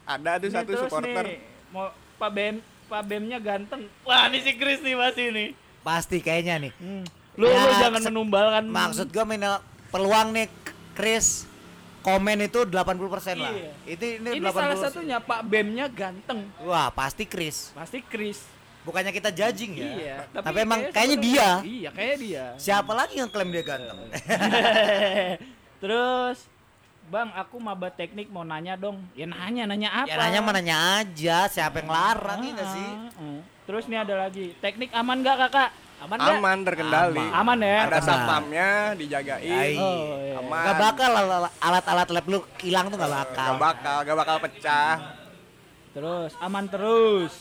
[0.07, 1.25] Ada tuh satu terus supporter.
[1.27, 2.55] nih, mau Pak Bem,
[2.87, 3.83] Pak Bemnya ganteng.
[4.03, 5.49] Wah, ini si Chris nih masih nih.
[5.83, 6.72] Pasti kayaknya nih.
[6.79, 7.05] Hmm.
[7.37, 8.62] Lu, Ya, lu jangan se- menumbalkan.
[8.66, 10.49] Maksud gua minimal peluang nih
[10.96, 11.44] Chris
[12.01, 12.72] komen itu 80%
[13.37, 13.53] lah.
[13.53, 13.72] Iya.
[13.85, 14.55] Itu ini, ini 80%.
[14.55, 16.49] salah satunya Pak Bemnya ganteng.
[16.62, 17.75] Wah, pasti Chris.
[17.75, 18.40] Pasti Chris.
[18.87, 19.90] Bukannya kita judging ya.
[19.90, 21.51] Iya, Tapi, emang kayaknya kayaknya dia.
[21.66, 22.44] Iya, kayak dia.
[22.55, 23.99] Siapa lagi yang klaim dia ganteng?
[25.83, 26.46] Terus
[27.07, 28.99] Bang, aku maba teknik mau nanya dong.
[29.14, 30.11] Ya nanya, nanya apa?
[30.11, 32.88] ya nanya mana nanya aja, siapa yang larang ya nggak sih?
[32.90, 33.38] Ah, ah.
[33.62, 34.59] Terus nih ada lagi.
[34.59, 35.70] Teknik aman gak kakak?
[36.03, 36.38] Aman nggak?
[36.42, 37.22] Aman terkendali.
[37.22, 37.35] Aman.
[37.35, 37.79] Aman ya?
[37.87, 38.68] Ada satpamnya
[38.99, 39.55] dijagain.
[39.55, 39.75] Ai.
[39.79, 40.35] Oh, iya.
[40.42, 40.64] Aman.
[40.66, 43.51] Gak bakal al- alat-alat lab lu hilang tuh gak bakal.
[43.55, 44.94] Gak bakal, gak bakal pecah.
[45.94, 47.33] Terus aman terus.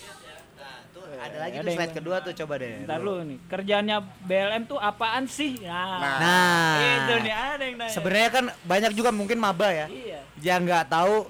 [1.26, 2.72] Ada lagi Ada tuh yang- slide kedua tuh coba deh.
[2.84, 5.58] Ntar lu nih, kerjaannya BLM tuh apaan sih?
[5.60, 6.18] Nah, Nah.
[6.20, 7.92] Nah, itu nih ada yang nanya.
[7.92, 10.20] sebenarnya kan banyak juga mungkin maba ya Iya.
[10.40, 11.26] yang nggak tahu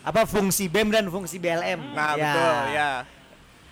[0.00, 1.80] apa fungsi BEM dan fungsi BLM.
[1.92, 2.22] Nah, Ya.
[2.22, 2.90] betul ya.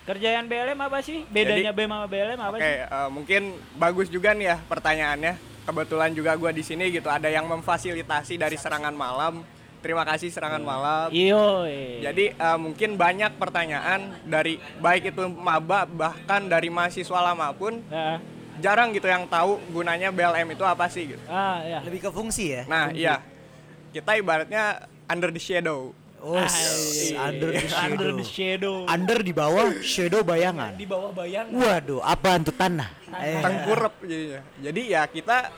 [0.07, 1.27] Kerjaan BLM apa sih?
[1.27, 2.77] Bedanya BEM sama BLM apa Oke, sih?
[2.87, 3.43] eh, mungkin
[3.75, 5.35] bagus juga nih ya pertanyaannya.
[5.63, 9.43] Kebetulan juga gua di sini gitu, ada yang memfasilitasi dari serangan malam.
[9.87, 11.15] Terima kasih serangan malam.
[11.15, 11.63] Iyo.
[12.03, 18.19] Jadi eh, mungkin banyak pertanyaan dari baik itu maba bahkan dari mahasiswa lama pun Ah,
[18.59, 21.23] jarang gitu yang tahu gunanya BLM itu apa sih gitu.
[21.31, 21.87] ah, ya.
[21.87, 22.63] Lebih ke fungsi ya.
[22.67, 23.23] Nah, iya.
[23.95, 25.95] Kita ibaratnya under the shadow.
[26.19, 27.23] Oh, Ah, iya.
[27.23, 27.87] under the shadow.
[27.87, 28.75] Under the shadow.
[28.89, 30.75] Under di bawah, shadow bayangan.
[30.75, 31.47] Di bawah bayang.
[31.55, 32.91] Waduh, apa untuk tanah?
[33.23, 34.41] Eh, tengkurep jadinya.
[34.59, 35.55] Jadi ya kita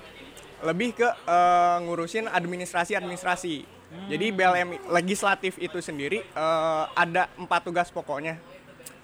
[0.60, 3.77] lebih ke eh, ngurusin administrasi-administrasi.
[3.88, 8.36] Jadi BLM legislatif itu sendiri eh, ada empat tugas pokoknya.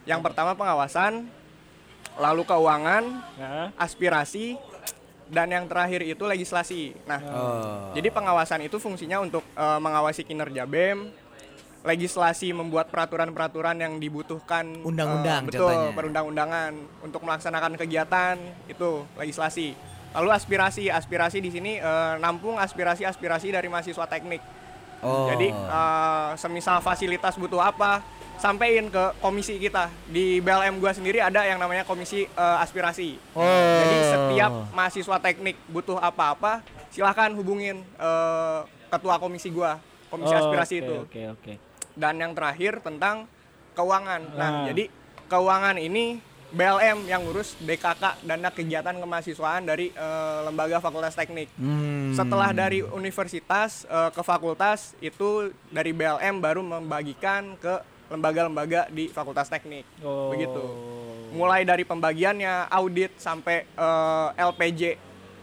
[0.05, 1.25] Yang pertama pengawasan,
[2.15, 4.61] lalu keuangan, Nah, aspirasi,
[5.27, 6.93] dan yang terakhir itu legislasi.
[7.03, 7.89] Nah, Oh.
[7.93, 11.09] jadi pengawasan itu fungsinya untuk eh, mengawasi kinerja BEM,
[11.83, 15.93] legislasi membuat peraturan-peraturan yang dibutuhkan eh, Undang-undang betul contohnya.
[15.93, 16.71] perundang-undangan
[17.01, 19.73] untuk melaksanakan kegiatan itu legislasi.
[20.15, 24.45] Lalu aspirasi, aspirasi di sini eh, nampung aspirasi-aspirasi dari mahasiswa teknik.
[25.05, 25.29] Oh.
[25.29, 28.01] Jadi eh, semisal fasilitas butuh apa,
[28.41, 29.93] sampein ke komisi kita.
[30.09, 33.21] Di BLM gua sendiri ada yang namanya komisi eh, aspirasi.
[33.37, 33.45] Oh.
[33.85, 39.77] Jadi setiap mahasiswa teknik butuh apa-apa, silahkan hubungin eh, ketua komisi gua,
[40.09, 40.97] komisi oh, aspirasi oke, itu.
[41.05, 41.53] Oke, oke.
[41.95, 43.29] Dan yang terakhir tentang
[43.77, 44.23] keuangan.
[44.35, 44.65] Nah, Nah.
[44.73, 44.89] jadi
[45.29, 46.19] keuangan ini
[46.55, 51.51] BLM yang ngurus DKK dana kegiatan kemahasiswaan dari eh, lembaga fakultas teknik.
[51.59, 52.15] Hmm.
[52.15, 59.51] Setelah dari universitas eh, ke fakultas itu dari BLM baru membagikan ke lembaga-lembaga di fakultas
[59.51, 59.83] teknik.
[60.07, 60.31] Oh.
[60.31, 60.63] Begitu.
[61.35, 64.83] Mulai dari pembagiannya audit sampai eh, LPJ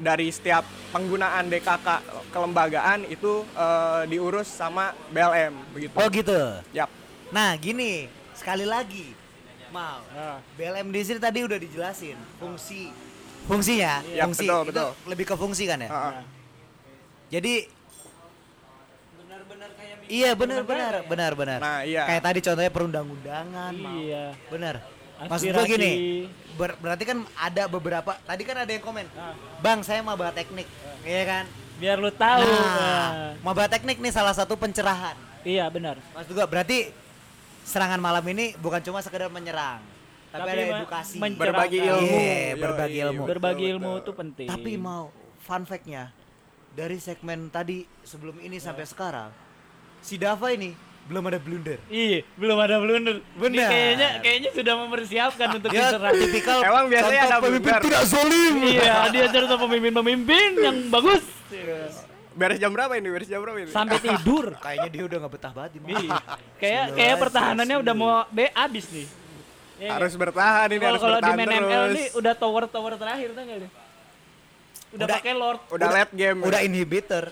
[0.02, 1.88] dari setiap penggunaan DKK
[2.32, 5.95] kelembagaan itu eh, diurus sama BLM begitu.
[6.00, 6.39] Oh gitu.
[6.71, 6.88] Yap.
[7.36, 9.21] Nah, gini, sekali lagi.
[9.72, 10.00] Mau.
[10.06, 12.92] Nah, BLM di sini tadi udah dijelasin fungsi
[13.42, 14.90] fungsinya, Iya, fungsi betul, itu betul.
[15.08, 15.90] lebih ke fungsi kan ya.
[15.90, 16.24] Heeh.
[17.32, 17.54] Jadi
[20.12, 21.56] Iya benar-benar, benar-benar.
[21.58, 22.04] Nah, iya.
[22.04, 23.72] Kayak tadi contohnya perundang-undangan.
[23.74, 23.96] Mau.
[23.96, 24.36] Iya.
[24.52, 24.76] Bener.
[25.22, 25.72] Maksud gua Aspirasi.
[25.72, 25.92] gini,
[26.58, 28.12] ber- berarti kan ada beberapa.
[28.20, 29.32] Tadi kan ada yang komen, Nah.
[29.62, 30.68] bang saya maba teknik,
[31.02, 31.46] iya kan?
[31.78, 32.44] Biar lu tahu.
[32.44, 33.32] Nah, Nah.
[33.40, 35.16] maba teknik nih salah satu pencerahan.
[35.42, 35.96] Iya, benar.
[36.12, 36.92] Maksud gua berarti
[37.63, 39.80] serangan malam ini bukan cuma sekedar menyerang,
[40.30, 41.15] tapi, Tapi ada edukasi.
[41.17, 42.08] men- Berbagi ilmu.
[42.08, 43.24] Iya, Yoi, berbagi ilmu.
[43.26, 44.02] Berbagi ilmu betul.
[44.02, 44.47] itu penting.
[44.47, 45.04] Tapi mau
[45.39, 46.10] fun fact-nya
[46.71, 49.30] dari segmen tadi sebelum ini sampai sekarang,
[50.00, 50.71] si Dava ini
[51.02, 51.82] belum ada blunder.
[51.88, 53.26] Iya, belum ada blunder.
[53.36, 53.52] Benar.
[53.52, 56.13] Dia kayaknya kayaknya sudah mempersiapkan untuk Dia diserang.
[56.13, 57.84] tipikal Emang biasanya contoh ada pemimpin blunder.
[57.84, 58.54] tidak zolim.
[58.63, 61.24] iya, dia contoh pemimpin-pemimpin yang bagus.
[62.32, 63.08] Beres jam berapa ini?
[63.08, 63.70] Beres jam berapa ini?
[63.70, 64.56] Sampai tidur.
[64.63, 65.72] Kayaknya dia udah nggak betah banget.
[65.78, 65.91] ini.
[65.91, 66.17] Iya.
[66.56, 69.08] Kayak kayak pertahanannya udah mau B abis nih.
[69.82, 69.98] Iya nggak?
[69.98, 71.65] harus bertahan ini Kalau harus kalau di bertahan main terus.
[71.65, 73.58] ML nih udah tower tower terakhir tuh nggak?
[73.58, 73.70] Udah,
[75.02, 75.60] Udah- pakai lord.
[75.70, 76.38] udah late game.
[76.38, 76.46] ya.
[76.46, 77.24] Udah inhibitor,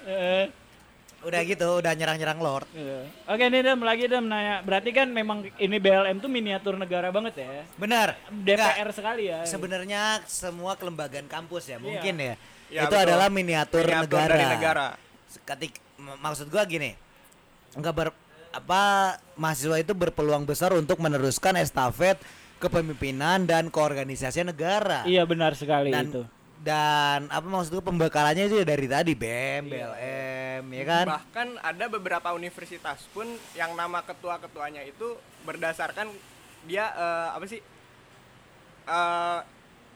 [1.20, 2.64] udah gitu, udah nyerang-nyerang lord.
[2.72, 3.04] iya.
[3.28, 4.64] Oke nih Dem lagi Dem nanya.
[4.64, 7.68] Berarti kan memang ini BLM tuh miniatur negara banget ya.
[7.76, 8.16] Benar.
[8.32, 9.44] DPR sekali ya.
[9.44, 12.36] Sebenarnya semua kelembagaan kampus ya mungkin ya.
[12.70, 13.06] Ya, itu betul.
[13.10, 14.34] adalah miniatur, Miniatur negara.
[14.38, 14.86] dari negara.
[15.46, 16.94] Ketik maksud gua gini.
[17.74, 18.08] Enggak ber
[18.50, 18.82] apa
[19.38, 22.18] mahasiswa itu berpeluang besar untuk meneruskan estafet
[22.58, 25.06] kepemimpinan dan keorganisasian negara.
[25.06, 26.22] Iya benar sekali dan itu.
[26.60, 31.06] dan apa maksud gua pembekalannya itu ya dari tadi BEM, BLM, ya kan?
[31.08, 36.10] Bahkan ada beberapa universitas pun yang nama ketua-ketuanya itu berdasarkan
[36.68, 37.62] dia eh, apa sih?
[38.86, 39.40] Eh,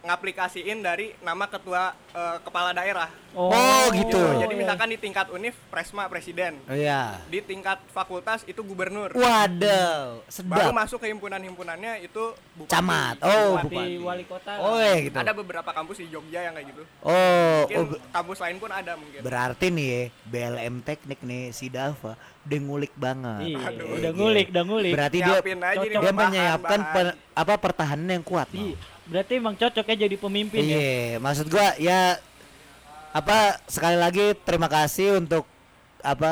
[0.04, 3.08] ngaplikasiin dari nama ketua eh, kepala daerah.
[3.34, 4.20] Oh, gitu.
[4.38, 4.62] Jadi iya.
[4.62, 7.18] misalkan di tingkat univ presma presiden, Oh iya.
[7.26, 9.10] di tingkat fakultas itu gubernur.
[9.10, 10.70] Waduh, Baru sedap.
[10.70, 12.70] masuk ke himpunan-himpunannya itu bupati.
[12.70, 13.18] Camat.
[13.26, 13.94] Oh, Bupati, bupati.
[14.06, 14.52] wali kota.
[14.62, 15.18] Oh, ya gitu.
[15.18, 16.84] Ada beberapa kampus di Jogja yang kayak gitu.
[17.02, 19.20] Oh, Mungkin oh, kampus lain pun ada mungkin.
[19.26, 22.14] berarti nih ya, BLM teknik nih si Dava
[22.44, 23.50] udah ngulik banget.
[23.50, 23.88] Iya, Aduh.
[23.98, 24.92] udah ngulik, udah ngulik.
[24.94, 25.38] Berarti dia
[25.82, 26.80] dia menyiapkan
[27.34, 28.46] apa pertahanan yang kuat.
[28.54, 28.62] Mau.
[28.62, 28.78] Iya.
[29.04, 30.76] Berarti emang cocok ya jadi pemimpin ya.
[30.76, 32.16] Iya, maksud gua ya
[33.12, 35.44] apa sekali lagi terima kasih untuk
[36.00, 36.32] apa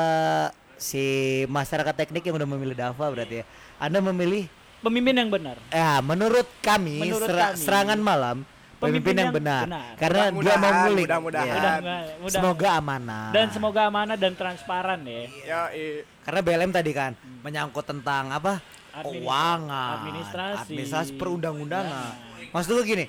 [0.74, 1.04] si
[1.46, 3.44] masyarakat teknik yang udah memilih Dava berarti ya.
[3.76, 4.48] Anda memilih
[4.80, 5.56] Pemimpin yang benar.
[5.68, 7.60] ya menurut kami, Menurut sera- kami.
[7.60, 8.36] serangan malam
[8.82, 9.62] pemimpin, yang, benar.
[9.94, 11.06] Karena dia mau ngulik.
[11.06, 11.46] mudah-mudahan.
[11.46, 11.54] Ya.
[11.54, 11.76] Mudah,
[12.18, 12.30] mudah.
[12.34, 13.26] Semoga amanah.
[13.30, 15.22] Dan semoga amanah dan transparan ya.
[15.46, 17.14] Ya, i- Karena BLM tadi kan
[17.46, 18.58] menyangkut tentang apa?
[18.90, 20.58] Administ- Keuangan, administrasi.
[20.66, 22.31] administrasi perundang-undangan.
[22.50, 23.04] Maksud gue gini,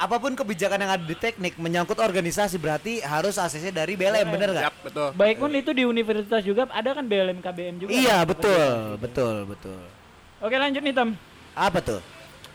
[0.00, 4.48] apa pun kebijakan yang ada di teknik menyangkut organisasi berarti harus ACC dari BLM, bener
[4.56, 4.64] nggak?
[4.64, 5.08] Yap, betul.
[5.12, 7.90] Baik pun itu di universitas juga ada kan BLM KBM juga.
[7.92, 8.30] Iya kan?
[8.32, 9.80] betul, betul, betul.
[10.40, 11.12] Oke lanjut nih Tam.
[11.52, 12.00] Apa tuh?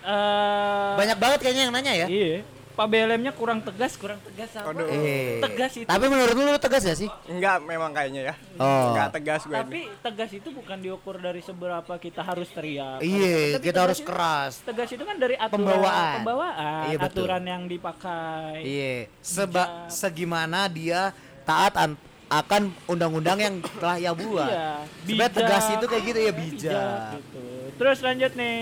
[0.06, 2.08] Eh, Banyak banget kayaknya yang nanya ya.
[2.10, 2.42] Iya.
[2.76, 4.68] Pak BLM-nya kurang tegas, kurang tegas apa?
[4.70, 4.84] Aduh.
[4.86, 5.88] Eh, Tegas itu.
[5.88, 7.08] Tapi menurut lu, tegas ya sih?
[7.26, 8.34] Enggak memang kayaknya ya.
[8.56, 8.92] Oh.
[8.92, 9.96] Enggak tegas gue Tapi ini.
[9.98, 13.00] tegas itu bukan diukur dari seberapa kita harus teriak.
[13.00, 14.60] Iya, kita harus itu- keras.
[14.60, 16.16] Tegas itu kan dari aturan Pembawaan.
[16.20, 17.24] pembawaan, Iya, betul.
[17.24, 18.52] aturan yang dipakai.
[18.60, 24.52] Iya, seba segimana dia taat an- akan undang-undang yang telah ia buat.
[24.52, 25.38] Iya, Sebenarnya bijak.
[25.38, 27.04] tegas itu kayak gitu ya bijak.
[27.16, 27.44] gitu.
[27.78, 28.60] Terus lanjut nih.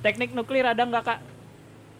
[0.00, 1.18] Teknik nuklir ada nggak kak?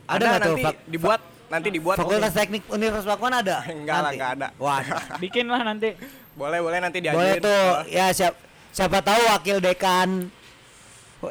[0.04, 3.56] Ada nggak tuh nanti fak- dibuat nanti dibuat Fakultas Teknik Universitas Pakuan ada?
[3.72, 4.48] Enggak lah, enggak ada.
[4.58, 4.80] Wah,
[5.22, 5.94] Bikin lah nanti.
[6.34, 7.14] boleh boleh nanti diajuin.
[7.14, 7.66] boleh tuh.
[7.86, 8.34] Ya siap,
[8.74, 10.28] siapa tahu wakil dekan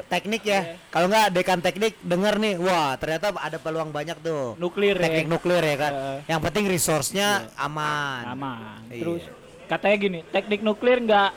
[0.07, 0.79] teknik ya.
[0.89, 4.55] Kalau nggak dekan teknik denger nih, wah ternyata ada peluang banyak tuh.
[4.57, 5.03] Nuklir ya.
[5.05, 5.91] Teknik nuklir ya kan.
[5.91, 6.17] Heeh.
[6.31, 8.23] Yang penting resource-nya aman.
[8.31, 8.79] aman.
[8.89, 9.01] Iya.
[9.03, 9.23] Terus
[9.67, 11.29] katanya gini, teknik nuklir nggak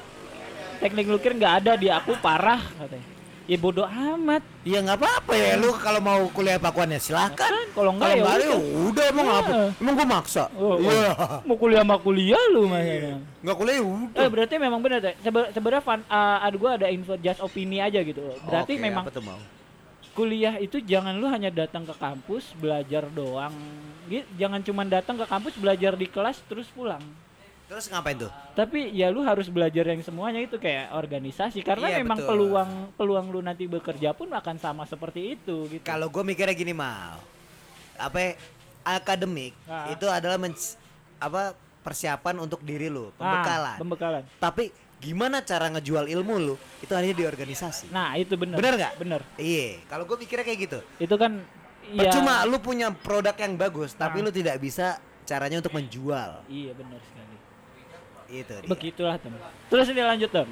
[0.78, 3.15] teknik nuklir nggak ada di aku parah katanya.
[3.46, 4.42] Ya bodoh amat.
[4.66, 7.46] Iya nggak apa-apa ya, lu kalau mau kuliah pakuannya silakan.
[7.46, 8.58] Kan, kalau enggak ya nggak,
[8.90, 9.04] udah.
[9.06, 9.38] emang Iya.
[9.38, 9.50] apa?
[9.78, 10.44] Emang gua maksa.
[10.58, 10.76] Oh, oh.
[10.82, 11.10] Iya.
[11.46, 13.22] Mau kuliah sama kuliah lu makanya.
[13.46, 14.18] Nggak kuliah ya udah.
[14.18, 14.98] Eh berarti memang benar.
[15.22, 18.18] Sebe- sebenarnya fan, uh, ada gua ada info just opini aja gitu.
[18.50, 19.38] Berarti memang apa tuh mau?
[20.16, 23.52] kuliah itu jangan lu hanya datang ke kampus belajar doang.
[24.34, 27.04] Jangan cuma datang ke kampus belajar di kelas terus pulang.
[27.66, 28.30] Terus ngapain tuh?
[28.54, 32.30] Tapi ya lu harus belajar yang semuanya itu kayak organisasi karena Iya, memang betul.
[32.30, 35.82] peluang peluang lu nanti bekerja pun akan sama seperti itu gitu.
[35.82, 37.18] Kalau gue mikirnya gini mal,
[37.96, 38.30] apa ya,
[38.82, 39.90] akademik Ah.
[39.90, 40.78] itu adalah mens-
[41.18, 43.76] apa persiapan untuk diri lu, Ah, pembekalan.
[43.78, 44.22] pembekalan.
[44.36, 47.90] Tapi gimana cara ngejual ilmu lu itu hanya di organisasi.
[47.90, 48.56] Nah, itu benar.
[48.56, 48.92] Bener nggak?
[48.96, 49.20] Bener.
[49.36, 50.78] Iya, kalau gue mikirnya kayak gitu.
[50.98, 51.42] Itu kan
[51.88, 54.24] ya Percuma lu punya produk yang bagus, tapi Ah.
[54.24, 56.46] lu tidak bisa caranya untuk menjual.
[56.46, 57.34] Iya benar sekali.
[58.26, 58.68] Itu dia.
[58.68, 59.32] Begitulah tem.
[59.70, 60.48] Terus ini lanjut tem.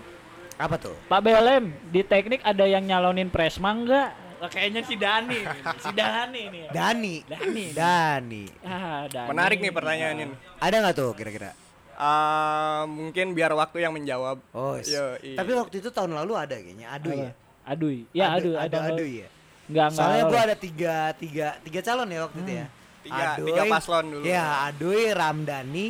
[0.54, 0.94] Apa tuh?
[1.10, 4.10] Pak BLM di teknik ada yang nyalonin presma enggak?
[4.44, 5.40] Kayaknya si Dani,
[5.80, 6.64] si Dani nih.
[6.68, 7.14] Dani.
[7.24, 7.64] Dani.
[7.72, 8.44] Dani.
[8.60, 9.28] Ah, Dani.
[9.32, 10.34] Menarik nih pertanyaan ini.
[10.60, 11.56] Ada nggak tuh kira-kira?
[11.96, 14.36] Ah, mungkin biar waktu yang menjawab.
[14.52, 15.38] Oh, Yo, iya.
[15.38, 16.92] tapi waktu itu tahun lalu ada kayaknya.
[16.92, 17.30] Aduh ya.
[17.64, 18.04] Aduy.
[18.12, 19.28] Ya, aduh, ada aduh ya.
[19.64, 19.96] Enggak, enggak.
[19.96, 20.44] Soalnya gua lolos.
[20.44, 22.66] ada tiga, tiga, tiga calon ya waktu itu ya.
[23.04, 24.24] Tiga- tiga paslon dulu.
[24.28, 25.86] Ya, Aduy, Ramdhani,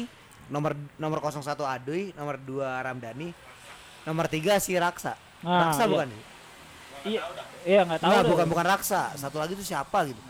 [0.49, 3.29] nomor nomor 01 Aduy, nomor 2 Ramdhani,
[4.05, 5.15] nomor 3 si Raksa.
[5.45, 5.91] Ah, Raksa iya.
[5.91, 6.09] bukan?
[7.05, 7.21] Iya,
[7.65, 8.09] iya enggak tahu.
[8.09, 8.31] Enggak, deh.
[8.33, 9.03] bukan bukan Raksa.
[9.15, 10.21] Satu lagi itu siapa gitu.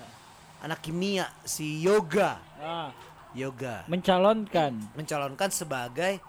[0.58, 2.40] Anak kimia, si Yoga.
[2.58, 2.90] Ah,
[3.34, 3.82] Yoga.
[3.90, 6.22] mencalonkan Mencalonkan sebagai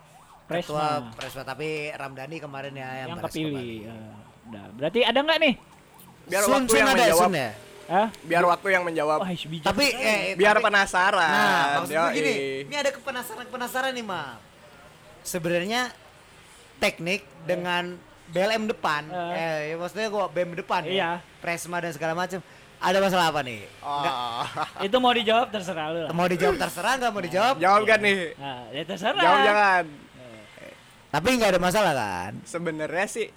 [0.45, 0.61] Presma.
[0.65, 3.53] ketua Presma tapi Ramdhani kemarin ya yang, yang kepilih.
[3.53, 3.77] kembali.
[3.89, 4.17] Ah,
[4.49, 4.63] udah.
[4.77, 5.53] Berarti ada enggak nih?
[6.25, 7.21] Biar Sun, waktu Sun yang ada menjawab.
[7.21, 7.49] Sun ya?
[7.85, 8.07] Hah?
[8.21, 9.21] Biar waktu yang menjawab.
[9.23, 11.29] Bijak Tapi eh, biar tapi- penasaran.
[11.29, 12.13] Nah, maksud gue Yoi.
[12.13, 12.33] gini,
[12.65, 14.41] ini ada kepenasaran-kepenasaran nih, Mal.
[15.21, 15.93] Sebenarnya
[16.77, 19.33] teknik dengan BLM depan, Eh.
[19.33, 21.21] eh, ya maksudnya gua BM depan Iya.
[21.21, 22.41] ya, Presma dan segala macam.
[22.75, 23.63] Ada masalah apa nih?
[23.79, 24.45] Nggak, Oh.
[24.83, 26.11] itu mau dijawab terserah lu lah.
[26.11, 27.55] mau dijawab terserah nggak mau dijawab?
[27.55, 28.17] Jawab kan nih.
[28.35, 29.21] Nah, ya terserah.
[29.21, 29.83] Jawab jangan.
[31.07, 32.31] Tapi nggak ada masalah kan?
[32.43, 33.27] Sebenarnya sih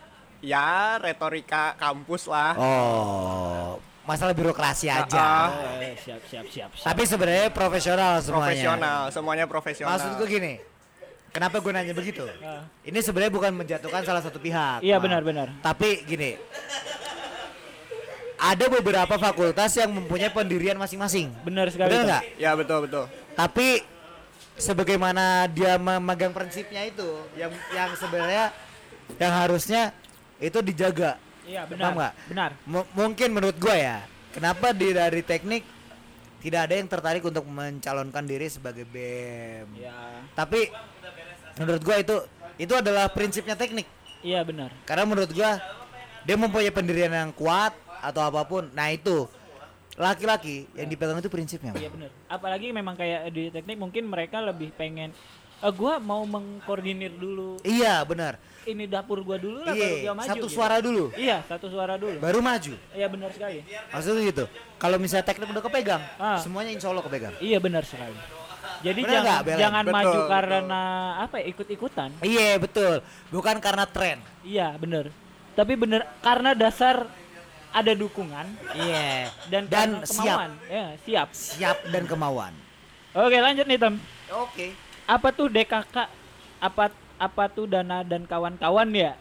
[0.40, 2.58] ya retorika kampus lah.
[2.58, 5.20] Oh, masalah birokrasi aja.
[5.20, 5.48] Ah,
[5.84, 6.88] Eh, siap, siap, siap, siap.
[6.88, 8.48] Tapi sebenarnya profesional semuanya.
[8.48, 9.90] Profesional, semuanya profesional.
[9.92, 10.52] Maksud gue gini,
[11.28, 12.24] kenapa gue nanya begitu?
[12.40, 12.64] Ah.
[12.88, 14.80] Ini sebenarnya bukan menjatuhkan salah satu pihak.
[14.80, 15.04] Iya, Mal.
[15.04, 15.46] benar, benar.
[15.60, 16.40] Tapi gini,
[18.40, 21.28] ada beberapa fakultas yang mempunyai pendirian masing-masing.
[21.44, 21.92] Benar sekali.
[21.92, 22.22] Benar nggak?
[22.40, 23.04] Ya betul betul.
[23.36, 23.84] Tapi
[24.56, 28.56] sebagaimana dia memegang prinsipnya itu, yang yang sebenarnya
[29.20, 29.92] yang harusnya
[30.40, 31.20] itu dijaga.
[31.48, 31.92] Iya, Paham benar.
[31.96, 32.12] nggak?
[32.28, 32.50] Benar.
[32.68, 34.04] M- mungkin menurut gue ya,
[34.36, 35.64] kenapa di dari teknik
[36.38, 39.66] tidak ada yang tertarik untuk mencalonkan diri sebagai BEM.
[39.74, 40.22] Iya.
[40.38, 40.70] Tapi
[41.58, 42.16] menurut gua itu
[42.58, 43.86] itu adalah prinsipnya teknik.
[44.22, 44.70] Iya, benar.
[44.86, 45.58] Karena menurut gua
[46.22, 48.70] dia mempunyai pendirian yang kuat atau apa pun.
[48.70, 49.26] Nah, itu
[49.98, 51.74] laki-laki yang dipegang itu prinsipnya.
[51.74, 52.10] Iya, benar.
[52.30, 55.10] Apalagi memang kayak di teknik mungkin mereka lebih pengen
[55.58, 58.38] eh gua mau mengkoordinir dulu Iya, benar.
[58.62, 60.28] ini dapur gua dulu lah baru dia maju.
[60.28, 60.54] satu gitu.
[60.54, 62.18] suara dulu Iya, satu suara dulu.
[62.18, 62.74] baru maju.
[62.92, 63.66] Iya, benar sekali.
[63.88, 64.44] Maksudnya gitu.
[64.76, 66.38] Kalau misalnya teknik udah kepegang, Ah.
[66.38, 67.34] semuanya insya Allah kepegang.
[67.38, 68.14] Iya, benar sekali.
[68.78, 69.58] Jadi Benar jangan Belen?
[69.58, 70.28] jangan Betul, maju betul.
[70.30, 70.82] karena
[71.18, 72.10] apa ya, ikut-ikutan.
[72.22, 72.94] Iya, betul.
[73.28, 74.18] Bukan karena tren.
[74.40, 75.10] Iya, benar.
[75.52, 77.10] Tapi benar karena dasar
[77.68, 79.34] ada dukungan Iya.
[79.48, 80.22] dan, Dan karena siap.
[80.30, 80.50] kemauan.
[80.70, 81.28] Ya, siap.
[81.34, 82.54] Siap dan kemauan.
[83.12, 83.94] Oke, lanjut nih, Tem.
[84.30, 84.66] Oke.
[85.08, 85.96] Apa tuh DKK?
[86.60, 89.16] Apa apa tuh dana dan kawan-kawan ya?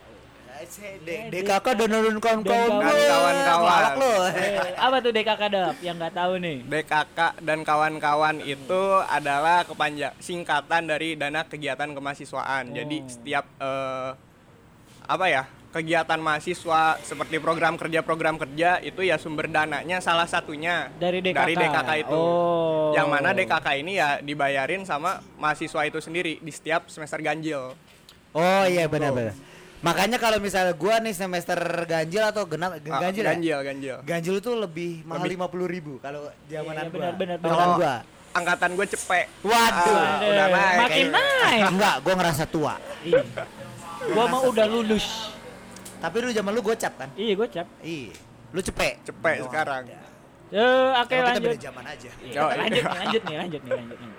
[1.00, 3.94] D- DKK dan dan kawan-kawan kawan-kawan.
[3.96, 4.14] Lo.
[4.28, 6.58] Eh, apa tuh DKK dap yang nggak tahu nih?
[6.66, 12.74] DKK dan kawan-kawan itu adalah kepanjang singkatan dari dana kegiatan kemahasiswaan.
[12.74, 13.08] Jadi Oh.
[13.08, 14.10] setiap eh,
[15.08, 15.44] apa ya
[15.78, 21.38] kegiatan mahasiswa seperti program kerja program kerja itu ya sumber dananya salah satunya Dari DKK.
[21.38, 22.18] dari DKK itu.
[22.18, 22.90] Oh.
[22.92, 27.78] Yang mana DKK ini ya dibayarin sama mahasiswa itu sendiri di setiap semester ganjil.
[28.34, 29.38] Oh iya benar-benar.
[29.78, 31.54] Makanya kalau misalnya gua nih semester
[31.86, 33.30] ganjil atau genap Ah, ganjil ya?
[33.30, 33.96] ganjil, ganjil.
[34.02, 35.34] Ganjil itu lebih mahal Lebih.
[35.38, 36.92] lima puluh ribu kalau zamanan Iya, gua.
[36.92, 37.70] benar, benar, benar.
[37.78, 37.96] Gua.
[38.34, 39.26] angkatan gue cepet.
[39.42, 39.98] Waduh.
[39.98, 40.78] Ah, udah naik.
[40.78, 41.62] Makin naik.
[41.70, 42.74] Enggak, gua ngerasa tua.
[43.02, 43.22] Iya.
[44.08, 45.34] Gua mau udah lulus.
[45.98, 47.10] Tapi lu zaman lu gocap kan?
[47.14, 47.68] Iya, gue cap.
[47.80, 48.14] Iya.
[48.50, 48.96] Lu cepet.
[49.04, 49.84] Cepet Gua sekarang.
[49.84, 50.00] ada.
[50.48, 51.44] Eh, oke kita lanjut.
[51.44, 52.10] beda zaman aja.
[52.18, 54.12] Iya, Yo, lanjut nih, lanjut nih, lanjut nih, lanjut nih.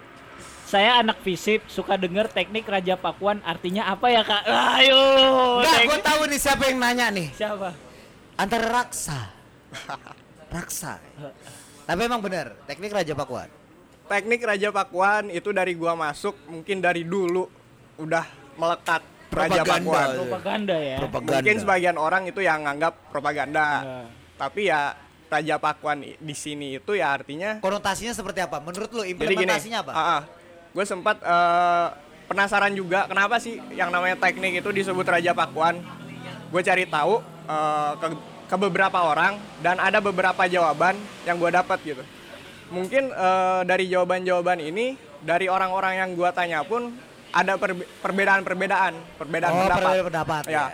[0.68, 4.44] Saya anak fisip, suka denger teknik Raja Pakuan artinya apa ya kak?
[4.76, 5.00] Ayo,
[5.58, 7.28] Enggak, gua teknik- tahu nih siapa yang nanya nih.
[7.32, 7.72] siapa?
[8.36, 9.32] antara raksa.
[10.54, 11.00] raksa.
[11.82, 13.48] Tapi emang bener, teknik Raja Pakuan.
[14.04, 17.48] Teknik Raja Pakuan itu dari gua masuk mungkin dari dulu
[17.96, 19.72] udah melekat Raja Propaganda.
[19.84, 20.08] Pakuan.
[20.16, 20.96] Propaganda ya.
[20.98, 21.36] Propaganda.
[21.38, 23.66] Mungkin sebagian orang itu yang nganggap propaganda.
[23.84, 24.00] Ya.
[24.38, 24.80] Tapi ya
[25.28, 28.64] Raja Pakuan di sini itu ya artinya Konotasinya seperti apa?
[28.64, 29.44] Menurut lu jadi gini.
[29.44, 29.92] implementasinya apa?
[30.68, 31.88] gue sempat eh,
[32.28, 35.80] penasaran juga kenapa sih yang namanya teknik itu disebut Raja Pakuan.
[36.48, 38.06] Gue cari tahu eh, ke,
[38.48, 40.96] ke beberapa orang dan ada beberapa jawaban
[41.28, 42.02] yang gue dapat gitu.
[42.72, 46.94] Mungkin eh, dari jawaban-jawaban ini dari orang-orang yang gue tanya pun
[47.38, 49.78] ada perbe- perbedaan-perbedaan, perbedaan Oh, pendapat.
[49.80, 50.52] perbedaan pendapat, Ya.
[50.52, 50.64] ya.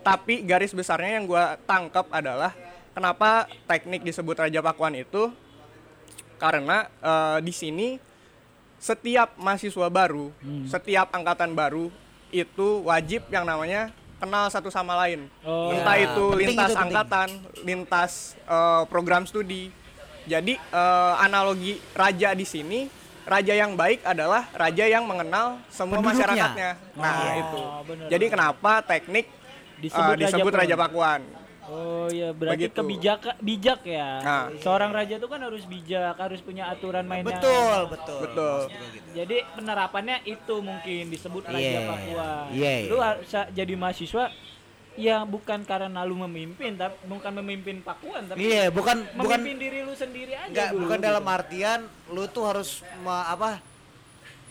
[0.00, 2.52] Tapi garis besarnya yang gue tangkap adalah
[2.90, 3.28] kenapa
[3.64, 5.32] teknik disebut Raja Pakuan itu
[6.36, 7.88] karena eh, di sini
[8.76, 10.64] setiap mahasiswa baru, Hmm.
[10.66, 11.92] setiap angkatan baru
[12.30, 15.28] itu wajib yang namanya kenal satu sama lain.
[15.42, 15.68] Oh.
[15.70, 16.84] Entah Ya, itu penting lintas itu, penting.
[16.86, 17.28] angkatan,
[17.62, 19.68] lintas eh, program studi.
[20.24, 22.88] Jadi eh, analogi raja di sini,
[23.30, 26.18] raja yang baik adalah raja yang mengenal semua Penduduknya.
[26.18, 26.70] masyarakatnya.
[26.92, 27.60] Nah, Oh, itu.
[27.86, 29.26] benar, Jadi kenapa teknik
[29.80, 30.60] Disebut Raja disebut Pakuan.
[30.60, 31.20] Raja Pakuan?
[31.64, 32.76] Oh iya berarti Begitu.
[32.76, 34.08] kebijak bijak ya.
[34.20, 34.44] Nah.
[34.58, 37.30] Seorang raja itu kan harus bijak, harus punya aturan mainnya.
[37.30, 38.18] Betul, betul.
[38.20, 38.58] Betul.
[38.66, 39.08] Gua gitu.
[39.14, 42.30] Jadi penerapannya itu mungkin disebut Raja Iya, Papua.
[42.50, 44.34] iya, Lu harus jadi mahasiswa
[45.00, 49.80] ya bukan karena lu memimpin, tapi bukan memimpin Pakuan, tapi Iya, bukan bukan memimpin diri
[49.80, 50.80] lu sendiri aja enggak dulu.
[50.84, 51.34] bukan dalam gitu.
[51.34, 53.58] artian lu tuh harus ma- apa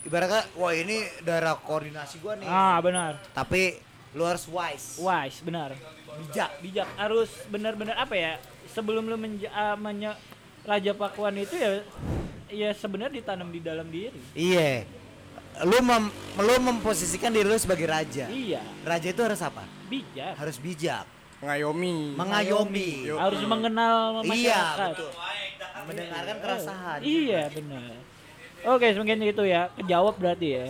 [0.02, 2.44] ibaratnya wah ini daerah koordinasi gua nih.
[2.44, 3.20] Ah, benar.
[3.30, 3.78] Tapi
[4.12, 4.98] lu harus wise.
[4.98, 5.76] Wise, benar.
[6.20, 6.50] Bijak.
[6.58, 8.32] Bijak harus benar-benar apa ya?
[8.68, 10.18] Sebelum lu menja- ah, menye-
[10.60, 11.80] Raja Pakuan itu ya
[12.50, 14.20] ya sebenarnya ditanam di dalam diri.
[14.32, 14.84] Iya.
[15.60, 18.26] Lu mem, lu memposisikan diri lu sebagai raja.
[18.26, 19.60] Iya, Raja itu harus apa?
[19.90, 20.32] Bijak.
[20.38, 21.04] Harus bijak,
[21.42, 22.14] Ngayomi.
[22.14, 23.10] mengayomi.
[23.10, 23.18] Yo.
[23.18, 24.90] Harus mengenal Iya, masyarakat.
[24.94, 25.10] betul.
[25.80, 26.98] Mendengarkan keresahan.
[27.02, 27.92] Iya benar.
[28.60, 30.66] Oke mungkin itu ya kejawab berarti ya.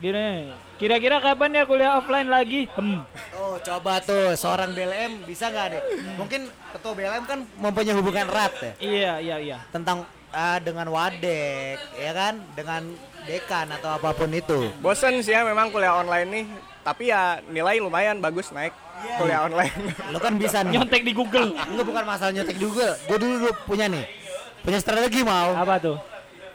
[0.00, 0.48] Gini,
[0.80, 2.64] kira-kira kapan ya kuliah offline lagi?
[2.72, 3.04] Hmm.
[3.36, 5.82] Oh, coba tuh seorang BLM bisa nggak deh?
[6.16, 9.58] Mungkin ketua BLM kan mempunyai hubungan erat ya Iya iya iya.
[9.68, 12.40] tentang ah, dengan wadek, ya kan?
[12.56, 12.96] Dengan
[13.28, 14.72] dekan atau apa pun itu.
[14.80, 16.44] Bosen sih ya memang kuliah online nih,
[16.80, 18.72] tapi ya nilai lumayan bagus naik
[19.16, 19.72] kuliah online.
[20.12, 20.76] Lo kan bisa nih.
[20.76, 21.56] Nyontek di Google.
[21.56, 22.96] Enggak bukan masalah nyetek juga.
[23.04, 24.04] Gue dulu, dulu punya nih.
[24.60, 25.56] Punya strategi mau.
[25.56, 25.96] Apa tuh?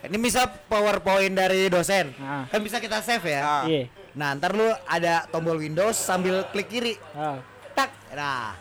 [0.06, 2.14] Ini misal PowerPoint dari dosen.
[2.22, 2.46] Ah.
[2.46, 3.42] Kan bisa kita save ya.
[3.42, 3.64] Ah.
[3.66, 3.90] Iya.
[4.14, 6.94] Nah, ntar lu ada tombol Windows sambil klik kiri.
[7.12, 7.42] Ah,
[7.74, 7.90] Tak.
[8.14, 8.54] Nah.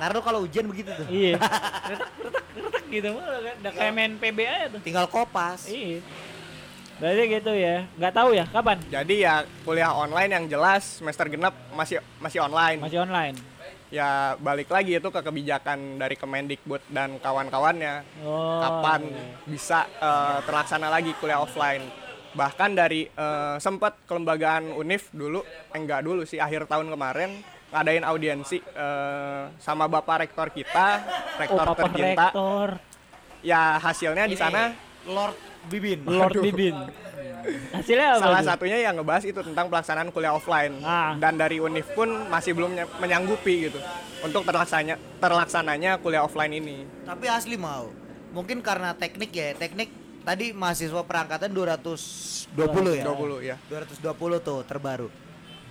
[0.00, 1.04] Ntar lu kalau ujian begitu tuh.
[1.12, 1.36] iya.
[1.92, 3.54] Retak retak retak gitu kan.
[3.60, 4.80] Udah kayak main PB aja tuh.
[4.80, 5.68] Tinggal kopas.
[5.68, 6.00] Iya.
[7.02, 7.82] Berarti gitu ya.
[7.98, 8.78] Nggak tahu ya kapan?
[8.86, 12.78] Jadi ya kuliah online yang jelas semester genap masih masih online.
[12.78, 13.34] Masih online.
[13.90, 18.06] Ya balik lagi itu ke kebijakan dari Kemendikbud dan kawan-kawannya.
[18.22, 18.62] Oh.
[18.62, 19.26] Kapan iya.
[19.50, 21.82] bisa eh, terlaksana lagi kuliah offline.
[22.38, 27.42] Bahkan dari eh, sempat kelembagaan UNIF dulu, eh, enggak dulu sih akhir tahun kemarin
[27.74, 32.30] ngadain audiensi eh, sama Bapak Rektor kita, Oh, Rektor Papa tercinta.
[32.30, 32.68] Rektor,
[33.42, 35.36] Ya hasilnya di sana Lord
[35.66, 35.98] Bibin.
[36.08, 36.76] Lord Bibin.
[37.72, 38.22] Hasilnya apa?
[38.22, 38.48] Salah tuh?
[38.48, 41.18] satunya yang ngebahas itu tentang pelaksanaan kuliah offline Ah.
[41.18, 43.82] dan dari Unif pun masih belum ny- menyanggupi gitu
[44.22, 46.86] untuk terlaksananya terlaksananya kuliah offline ini.
[47.02, 47.90] Tapi asli mau.
[48.30, 49.90] Mungkin karena teknik ya, teknik
[50.22, 52.46] tadi mahasiswa perangkatan 220
[52.94, 53.04] ya.
[53.04, 53.56] 20 ya.
[53.66, 54.06] 220
[54.38, 55.10] tuh terbaru.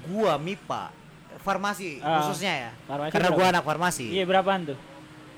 [0.03, 0.91] Gua MIPA
[1.39, 2.71] farmasi Ah, khususnya ya.
[2.83, 3.37] farmasi karena berapa?
[3.39, 4.05] gua anak farmasi.
[4.11, 4.77] Iya berapaan tuh?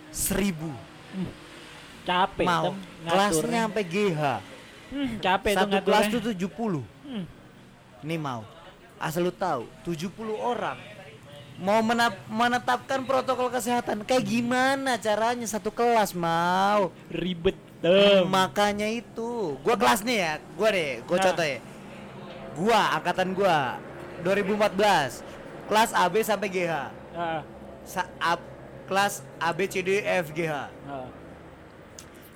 [0.09, 0.73] Seribu.
[2.03, 2.63] Capek Mau.
[2.65, 4.21] Tem, Kelasnya sampai GH.
[4.87, 6.83] Hmm, capek Satu kelas tuh 70.
[7.03, 7.25] Hmm.
[8.01, 8.43] Nih mau.
[8.95, 10.79] Asal lu tahu, 70 orang
[11.55, 17.53] mau menap- menetapkan protokol kesehatan kayak gimana caranya satu kelas mau Ribet.
[17.77, 18.23] Tem.
[18.25, 21.23] makanya itu gua kelas nih ya gua deh gua Nah.
[21.25, 21.59] contoh ya
[22.53, 23.75] gua angkatan gua
[24.23, 25.21] 2014
[25.65, 26.73] kelas AB sampai GH
[27.11, 27.41] Ah,
[27.83, 28.49] Sa ab-
[28.83, 30.53] kelas AB CD F GH
[30.87, 31.05] ah.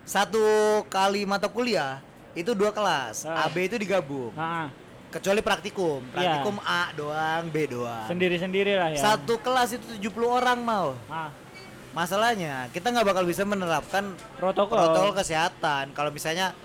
[0.07, 0.39] Satu
[0.87, 1.99] kali mata kuliah
[2.31, 3.43] itu dua kelas Ah.
[3.45, 4.71] AB itu digabung Ah,
[5.09, 6.39] kecuali praktikum Iya.
[6.39, 8.99] praktikum A doang B doang sendiri-sendiri lah ya.
[9.03, 11.27] satu kelas itu 70 orang mau Ah,
[11.91, 14.79] masalahnya kita nggak bakal bisa menerapkan protokol.
[14.79, 16.55] protokol kesehatan kalau misalnya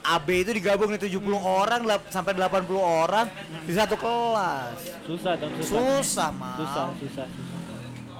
[0.00, 1.56] AB itu digabung nih 70 Hmm.
[1.58, 3.26] orang sampai 80 orang
[3.64, 5.68] di satu kelas Susah dong, susah.
[5.72, 7.56] susah Susah, susah, susah.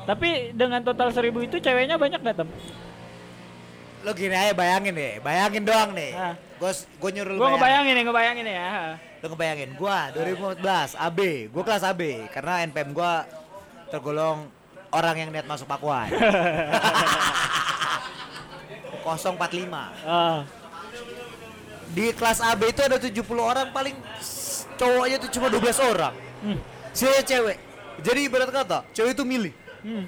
[0.04, 2.48] Tapi dengan total seribu itu ceweknya banyak gak tem?
[3.98, 6.34] Lo gini aja bayangin deh bayangin doang nih Ah.
[6.56, 7.58] gue gue nyuruh Gua bayangin.
[7.58, 8.66] ngebayangin ya, ngebayangin ya.
[9.18, 10.62] lo ngebayangin gua 2014
[10.96, 11.18] AB
[11.48, 13.26] gua kelas AB karena NPM gua
[13.88, 14.46] tergolong
[14.88, 16.08] orang yang niat masuk Pakuan.
[19.00, 20.04] 045.
[20.04, 20.44] Ah,
[21.88, 23.96] Di kelas AB itu ada 70 orang paling
[24.76, 26.12] cowoknya tuh cuma 12 orang.
[26.42, 26.58] hmm,
[26.92, 27.56] Sisanya cewek.
[27.98, 29.52] Jadi ibarat kata, cewek itu milih.
[29.80, 30.04] hmm.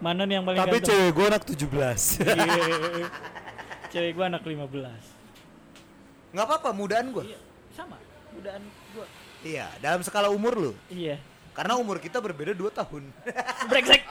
[0.00, 0.88] Mana nih yang paling Tapi ganteng?
[0.88, 2.24] cewek gue anak 17.
[2.24, 3.08] Iya.
[3.90, 6.30] Cewek gua anak 15.
[6.30, 7.24] Nggak apa-apa, mudaan gue.
[7.26, 7.40] Iya,
[7.74, 7.98] sama.
[8.32, 8.62] Mudaan
[8.94, 9.06] gua.
[9.42, 10.72] Iya, dalam skala umur lu.
[10.88, 11.18] Iya.
[11.52, 13.02] Karena umur kita berbeda 2 tahun.
[13.70, 14.02] Brengsek.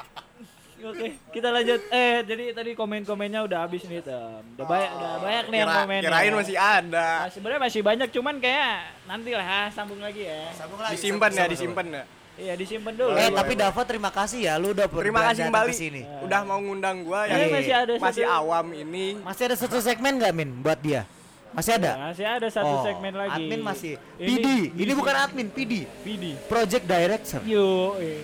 [0.79, 1.79] Oke, kita lanjut.
[1.91, 4.43] Eh, jadi tadi komen-komennya udah habis nih, Tem.
[4.55, 6.01] Udah banyak, udah banyak nih yang komen.
[6.07, 7.27] kirain masih ada.
[7.27, 10.55] Nah, sebenarnya masih banyak, cuman kayak nanti lah ah, sambung lagi ya.
[10.95, 12.03] Disimpan ya, disimpan ya.
[12.39, 13.11] Iya, disimpan dulu.
[13.13, 13.53] Eh, tapi.
[13.53, 15.69] Dava terima kasih ya, lu udah Terima kasih datang kembali.
[15.69, 16.01] ke sini.
[16.23, 19.05] Udah mau ngundang gua Eh, yang masih ada masih satu- awam ini.
[19.19, 21.03] Masih ada satu segmen nggak Min buat dia?
[21.49, 21.91] Masih ada?
[22.07, 23.35] Masih ada satu Oh, segmen lagi.
[23.35, 23.93] Admin masih.
[24.15, 25.73] Ini- PD, ini bukan admin, PD.
[25.99, 26.37] PD.
[26.45, 27.41] Project Director.
[27.43, 28.21] Yo, eh.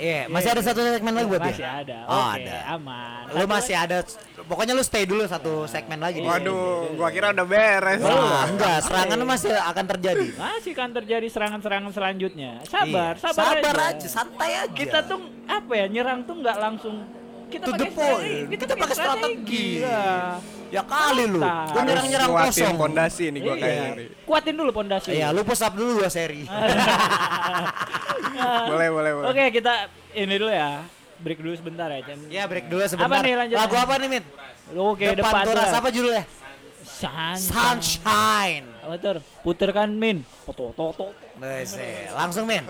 [0.00, 1.84] Iya, masih ada satu segmen lagi buat masih dia.
[1.84, 1.98] ada.
[2.08, 2.56] Oh, Oke, ada.
[2.72, 3.22] aman.
[3.36, 3.96] Lu masih ada
[4.48, 6.18] pokoknya lu stay dulu satu segmen lagi.
[6.18, 6.28] sini.
[6.28, 8.00] Waduh, gua kira udah beres.
[8.00, 10.26] Wah, enggak, serangan masih akan terjadi.
[10.34, 12.64] Masih kan terjadi serangan-serangan selanjutnya.
[12.64, 14.72] Sabar, Iya, sabar, sabar aja, santai aja.
[14.72, 16.96] Kita tuh apa ya nyerang tuh nggak langsung
[17.52, 18.56] kita pakai strategi.
[18.56, 19.66] Kita pakai strategi.
[19.84, 20.00] Iya.
[20.40, 21.42] ya kali lu.
[21.42, 22.76] Gua nyerang-nyerang Kuatin kosong.
[22.76, 23.60] pondasi nih gua Iya.
[23.60, 24.04] kayak ini.
[24.22, 25.08] Kuatin dulu pondasi.
[25.10, 26.46] Iya, lu push up dulu dua seri.
[28.70, 29.26] Boleh, boleh, boleh.
[29.28, 29.72] Oke, kita
[30.14, 30.80] ini dulu ya.
[31.18, 32.18] Break dulu sebentar ya, Cem.
[32.32, 33.10] Ya, break dulu sebentar.
[33.10, 33.60] Apa nih lanjutnya?
[33.60, 34.24] Lagu apa nih, Min?
[34.72, 35.76] Oke, Depan depan Turas tuh.
[35.76, 36.24] apa judulnya?
[36.80, 37.36] Sunshine.
[37.36, 38.64] Sunshine.
[38.96, 39.20] Tuh?
[39.42, 40.24] Puterkan min.
[40.46, 41.06] Toto toto.
[41.36, 41.76] Nice.
[42.10, 42.64] Langsung, Min.